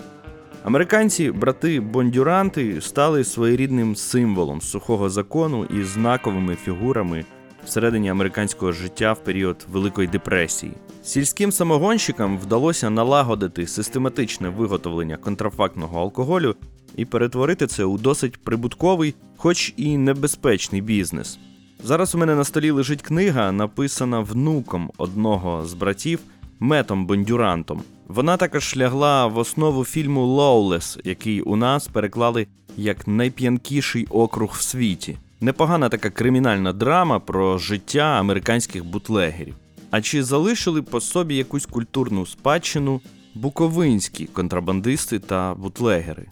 Американці, 0.64 1.32
брати 1.32 1.80
Бондюранти, 1.80 2.82
стали 2.82 3.24
своєрідним 3.24 3.96
символом 3.96 4.62
сухого 4.62 5.10
закону 5.10 5.66
і 5.66 5.84
знаковими 5.84 6.56
фігурами 6.56 7.26
всередині 7.66 8.10
американського 8.10 8.72
життя 8.72 9.14
в 9.14 9.24
період 9.24 9.66
Великої 9.72 10.08
депресії. 10.08 10.74
Сільським 11.04 11.52
самогонщикам 11.52 12.38
вдалося 12.38 12.90
налагодити 12.90 13.68
систематичне 13.68 14.50
виготовлення 14.50 15.18
контрафактного 15.18 16.00
алкоголю 16.00 16.56
і 16.96 17.06
перетворити 17.06 17.68
це 17.68 17.84
у 17.84 17.98
досить 17.98 18.38
прибутковий, 18.38 19.16
хоч 19.38 19.74
і 19.78 19.98
небезпечний 19.98 20.82
бізнес. 20.82 21.40
Зараз 21.84 22.16
у 22.16 22.18
мене 22.18 22.36
на 22.36 22.44
столі 22.44 22.72
лежить 22.72 23.02
книга, 23.02 23.52
написана 23.52 24.20
внуком 24.20 24.92
одного 24.98 25.66
з 25.66 25.74
братів 25.74 26.20
Метом 26.64 27.06
Бондюрантом. 27.06 27.82
Вона 28.08 28.38
також 28.38 28.78
лягла 28.78 29.28
в 29.28 29.38
основу 29.38 29.86
фільму 29.86 30.26
Lawless, 30.26 31.00
який 31.04 31.42
у 31.42 31.56
нас 31.56 31.88
переклали 31.88 32.48
як 32.78 33.08
найп'янкіший 33.08 34.08
округ 34.10 34.56
в 34.60 34.62
світі. 34.62 35.18
Непогана 35.42 35.90
така 35.90 36.10
кримінальна 36.10 36.74
драма 36.74 37.20
про 37.20 37.58
життя 37.58 38.02
американських 38.20 38.86
бутлегерів. 38.86 39.56
А 39.92 40.02
чи 40.02 40.24
залишили 40.24 40.82
по 40.82 41.02
собі 41.02 41.36
якусь 41.36 41.66
культурну 41.66 42.26
спадщину 42.26 43.02
буковинські 43.36 44.26
контрабандисти 44.26 45.20
та 45.20 45.56
бутлегери. 45.56 46.26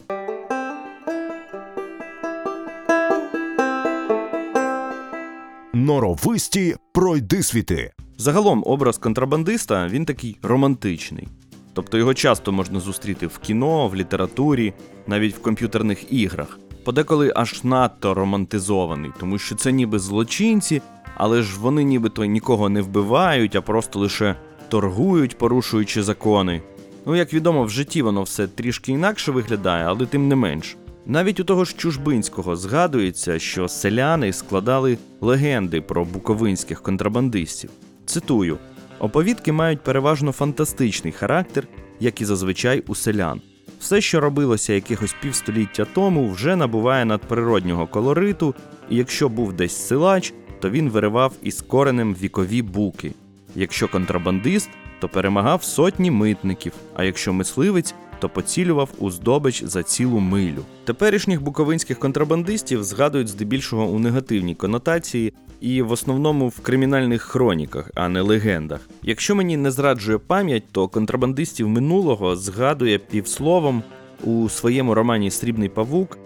Норовисті 5.74 6.76
пройдисвіти. 6.94 7.92
Загалом 8.22 8.64
образ 8.66 8.98
контрабандиста 8.98 9.88
він 9.88 10.06
такий 10.06 10.38
романтичний. 10.42 11.28
Тобто 11.74 11.98
його 11.98 12.14
часто 12.14 12.52
можна 12.52 12.80
зустріти 12.80 13.28
в 13.28 13.38
кіно, 13.38 13.88
в 13.88 13.96
літературі, 13.96 14.74
навіть 15.08 15.36
в 15.36 15.42
комп'ютерних 15.42 16.14
іграх. 16.14 16.60
Подеколи 16.86 17.34
аж 17.36 17.64
надто 17.64 18.14
романтизований, 18.14 19.12
тому 19.20 19.38
що 19.38 19.56
це 19.56 19.72
ніби 19.72 20.00
злочинці, 20.00 20.82
але 21.16 21.42
ж 21.42 21.60
вони 21.60 21.84
нібито 21.84 22.26
нікого 22.26 22.70
не 22.70 22.82
вбивають, 22.82 23.56
а 23.56 23.62
просто 23.62 24.00
лише 24.00 24.36
торгують, 24.70 25.38
порушуючи 25.38 26.04
закони. 26.04 26.62
Ну, 27.06 27.16
як 27.16 27.34
відомо, 27.34 27.64
в 27.64 27.70
житті 27.70 28.02
воно 28.02 28.24
все 28.24 28.48
трішки 28.48 28.92
інакше 28.92 29.32
виглядає, 29.32 29.86
але 29.86 30.06
тим 30.06 30.28
не 30.28 30.36
менш. 30.36 30.78
Навіть 31.06 31.40
у 31.40 31.44
того 31.44 31.66
ж 31.66 31.76
Чужбинського 31.78 32.56
згадується, 32.56 33.40
що 33.40 33.68
селяни 33.68 34.34
складали 34.34 34.98
легенди 35.22 35.82
про 35.82 36.06
буковинських 36.06 36.82
контрабандистів. 36.82 37.70
Цитую: 38.10 38.58
оповідки 39.00 39.52
мають 39.52 39.82
переважно 39.82 40.32
фантастичний 40.32 41.14
характер, 41.14 41.68
як 42.00 42.22
і 42.22 42.26
зазвичай 42.26 42.84
у 42.88 42.96
селян. 42.96 43.42
Все, 43.80 44.02
що 44.02 44.20
робилося 44.20 44.74
якихось 44.74 45.16
півстоліття 45.22 45.86
тому, 45.94 46.30
вже 46.30 46.56
набуває 46.56 47.06
надприроднього 47.06 47.88
колориту, 47.88 48.56
і 48.90 48.96
якщо 48.96 49.30
був 49.30 49.54
десь 49.54 49.88
силач, 49.88 50.34
то 50.60 50.70
він 50.70 50.90
виривав 50.90 51.34
із 51.44 51.62
коренем 51.62 52.16
вікові 52.22 52.62
буки. 52.62 53.12
Якщо 53.56 53.88
контрабандист, 53.88 54.70
то 55.00 55.10
перемагав 55.10 55.64
сотні 55.64 56.12
митників, 56.12 56.74
а 56.96 57.04
якщо 57.04 57.34
мисливець, 57.34 57.96
то 58.20 58.30
поцілював 58.30 58.90
у 58.98 59.12
здобич 59.12 59.64
за 59.64 59.84
цілу 59.84 60.20
милю. 60.20 60.66
Теперішніх 60.84 61.42
буковинських 61.42 62.00
контрабандистів 62.00 62.84
згадують 62.84 63.28
здебільшого 63.28 63.86
у 63.86 64.00
негативній 64.00 64.56
конотації 64.56 65.34
і 65.62 65.82
в 65.82 65.92
основному 65.92 66.48
в 66.48 66.60
кримінальних 66.60 67.22
хроніках, 67.22 67.92
а 67.96 68.10
не 68.10 68.22
легендах. 68.22 68.90
Якщо 69.04 69.36
мені 69.36 69.58
не 69.58 69.72
зраджує 69.72 70.18
пам'ять, 70.18 70.64
то 70.72 70.88
контрабандистів 70.88 71.70
минулого 71.70 72.36
згадує 72.36 72.98
півсловом 72.98 73.84
у 74.24 74.50
своєму 74.50 74.94
романі 74.94 75.32
Срібний 75.32 75.70
павук 75.70 76.18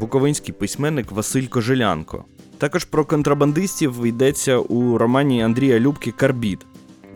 буковинський 0.00 0.54
письменник 0.54 1.12
Василь 1.12 1.46
Кожелянко. 1.46 2.24
Також 2.58 2.84
про 2.84 3.04
контрабандистів 3.04 4.06
йдеться 4.06 4.58
у 4.58 4.98
романі 4.98 5.42
Андрія 5.42 5.80
Любки 5.80 6.10
Карбіт, 6.10 6.66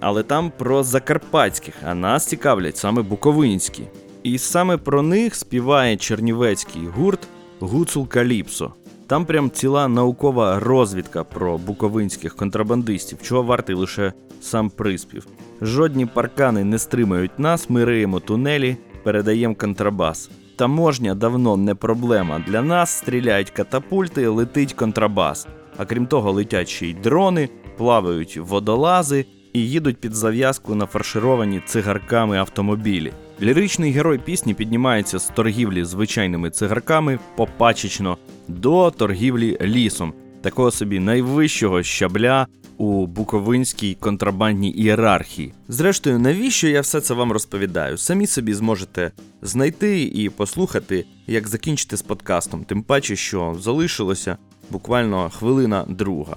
але 0.01 0.23
там 0.23 0.53
про 0.59 0.83
закарпатських, 0.83 1.75
а 1.87 1.95
нас 1.95 2.27
цікавлять 2.27 2.77
саме 2.77 3.03
буковинські. 3.03 3.83
І 4.23 4.39
саме 4.39 4.77
про 4.77 5.03
них 5.03 5.35
співає 5.35 5.97
чернівецький 5.97 6.87
гурт 6.87 7.29
Гуцул 7.61 8.09
Каліпсо. 8.09 8.75
Там 9.13 9.25
прям 9.25 9.51
ціла 9.51 9.89
наукова 9.89 10.61
розвідка 10.61 11.25
про 11.25 11.59
буковинських 11.59 12.37
контрабандистів, 12.37 13.19
чого 13.23 13.43
вартий 13.43 13.77
лише 13.77 14.13
сам 14.41 14.71
приспів. 14.71 15.27
Жодні 15.63 16.07
паркани 16.07 16.65
не 16.65 16.79
стримають 16.79 17.39
нас, 17.39 17.71
ми 17.71 17.85
риємо 17.85 18.21
тунелі, 18.21 18.77
передаємо 19.05 19.55
контрабас. 19.55 20.31
Таможня 20.57 21.15
давно 21.15 21.57
не 21.57 21.75
проблема. 21.75 22.45
Для 22.49 22.63
нас 22.63 22.91
стріляють 22.91 23.51
катапульти, 23.51 24.29
летить 24.29 24.73
контрабас. 24.73 25.47
А 25.77 25.85
крім 25.85 26.07
того, 26.07 26.33
летять 26.33 26.69
ще 26.69 26.87
й 26.87 26.95
дрони, 26.95 27.49
плавають 27.79 28.37
водолази 28.37 29.27
і 29.53 29.69
їдуть 29.69 30.01
під 30.01 30.15
зав'язку 30.15 30.75
нафаршировані 30.75 31.63
цигарками 31.67 32.39
автомобілі. 32.39 33.13
Ліричний 33.41 33.93
герой 33.93 34.19
пісні 34.19 34.55
піднімається 34.55 35.19
з 35.19 35.29
торгівлі 35.29 35.85
звичайними 35.85 36.51
цигарками 36.51 37.19
попачечно 37.37 38.19
до 38.49 38.91
торгівлі 38.91 39.59
лісом, 39.63 40.13
такого 40.43 40.71
собі 40.71 40.99
найвищого 40.99 41.83
щабля 41.83 42.47
у 42.77 43.07
буковинській 43.07 43.95
контрабандній 43.95 44.71
ієрархії. 44.71 45.53
Зрештою, 45.69 46.19
навіщо 46.19 46.69
я 46.69 46.81
все 46.81 47.01
це 47.01 47.15
вам 47.15 47.33
розповідаю? 47.33 47.99
Самі 47.99 48.27
собі 48.27 48.55
зможете 48.55 49.13
знайти 49.43 50.03
і 50.03 50.29
послухати, 50.29 51.05
як 51.27 51.49
закінчити 51.49 51.97
з 51.97 52.03
подкастом, 52.03 52.65
тим 52.65 52.83
паче, 52.83 53.17
що 53.17 53.57
залишилося 53.61 54.37
буквально 54.71 55.31
хвилина 55.31 55.85
друга. 55.89 56.37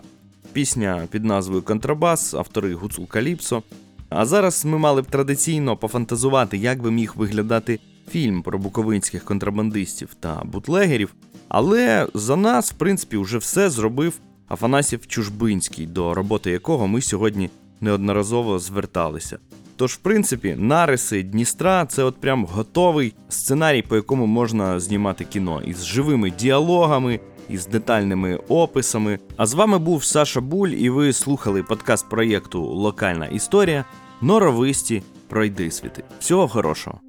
Пісня 0.54 1.08
під 1.12 1.26
назвою 1.26 1.62
Контрабас, 1.62 2.34
автори 2.34 2.74
Гуцул 2.74 3.08
Каліпсо. 3.08 3.64
А 4.10 4.26
зараз 4.26 4.66
ми 4.66 4.78
мали 4.78 5.01
б 5.01 5.06
традиційно 5.06 5.78
пофантазувати, 5.78 6.58
як 6.58 6.82
би 6.82 6.91
міг 6.91 7.14
виглядати 7.16 7.80
фільм 8.10 8.41
про 8.41 8.60
буковинських 8.60 9.24
контрабандистів 9.24 10.14
та 10.20 10.41
бутлегерів. 10.43 11.16
Але 11.47 12.08
за 12.14 12.36
нас, 12.36 12.72
в 12.72 12.76
принципі, 12.76 13.18
вже 13.18 13.38
все 13.38 13.70
зробив 13.70 14.14
Афанасів 14.47 15.08
Чужбинський, 15.08 15.86
до 15.86 16.14
роботи 16.14 16.51
якого 16.51 16.88
ми 16.88 17.01
сьогодні 17.01 17.49
неодноразово 17.82 18.60
зверталися. 18.60 19.38
Тож, 19.76 19.93
в 19.93 19.97
принципі, 19.97 20.56
нариси 20.58 21.24
Дністра 21.24 21.86
це 21.86 22.03
от 22.03 22.16
прям 22.16 22.45
готовий 22.45 23.14
сценарій, 23.30 23.82
по 23.82 23.95
якому 23.95 24.26
можна 24.26 24.80
знімати 24.80 25.26
кіно 25.26 25.62
із 25.66 25.86
живими 25.86 26.32
діалогами, 26.32 27.20
із 27.50 27.68
детальними 27.68 28.36
описами. 28.36 29.20
А 29.38 29.46
з 29.46 29.54
вами 29.54 29.78
був 29.80 30.04
Саша 30.04 30.41
Буль, 30.41 30.68
і 30.68 30.89
ви 30.89 31.14
слухали 31.14 31.64
подкаст 31.64 32.10
проєкту 32.10 32.62
Локальна 32.64 33.26
історія 33.26 33.86
Норовисті 34.22 35.04
пройдисвіти. 35.28 36.04
Всього 36.20 36.48
хорошого! 36.48 37.00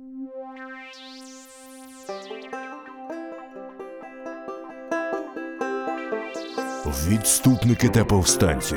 Відступники 7.09 7.89
та 7.89 8.05
повстанці, 8.05 8.77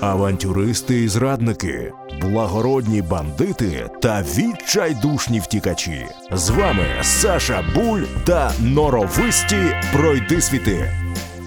авантюристи 0.00 1.02
і 1.02 1.08
зрадники, 1.08 1.92
благородні 2.20 3.02
бандити 3.02 3.90
та 4.02 4.22
відчайдушні 4.22 5.40
втікачі. 5.40 6.06
З 6.32 6.50
вами 6.50 6.86
Саша 7.02 7.64
Буль 7.74 8.02
та 8.24 8.52
Норовисті 8.60 9.76
пройди 9.92 10.40
світи. 10.40 10.92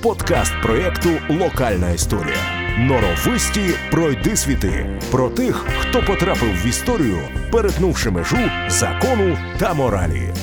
Подкаст 0.01 0.53
проєкту 0.63 1.09
Локальна 1.30 1.91
історія. 1.91 2.38
Норовисті 2.80 3.69
пройди 3.91 4.36
світи 4.36 4.99
Про 5.11 5.30
тих, 5.30 5.65
хто 5.80 6.03
потрапив 6.03 6.63
в 6.63 6.67
історію, 6.67 7.19
перетнувши 7.51 8.09
межу 8.09 8.49
закону 8.69 9.38
та 9.59 9.74
моралі. 9.74 10.34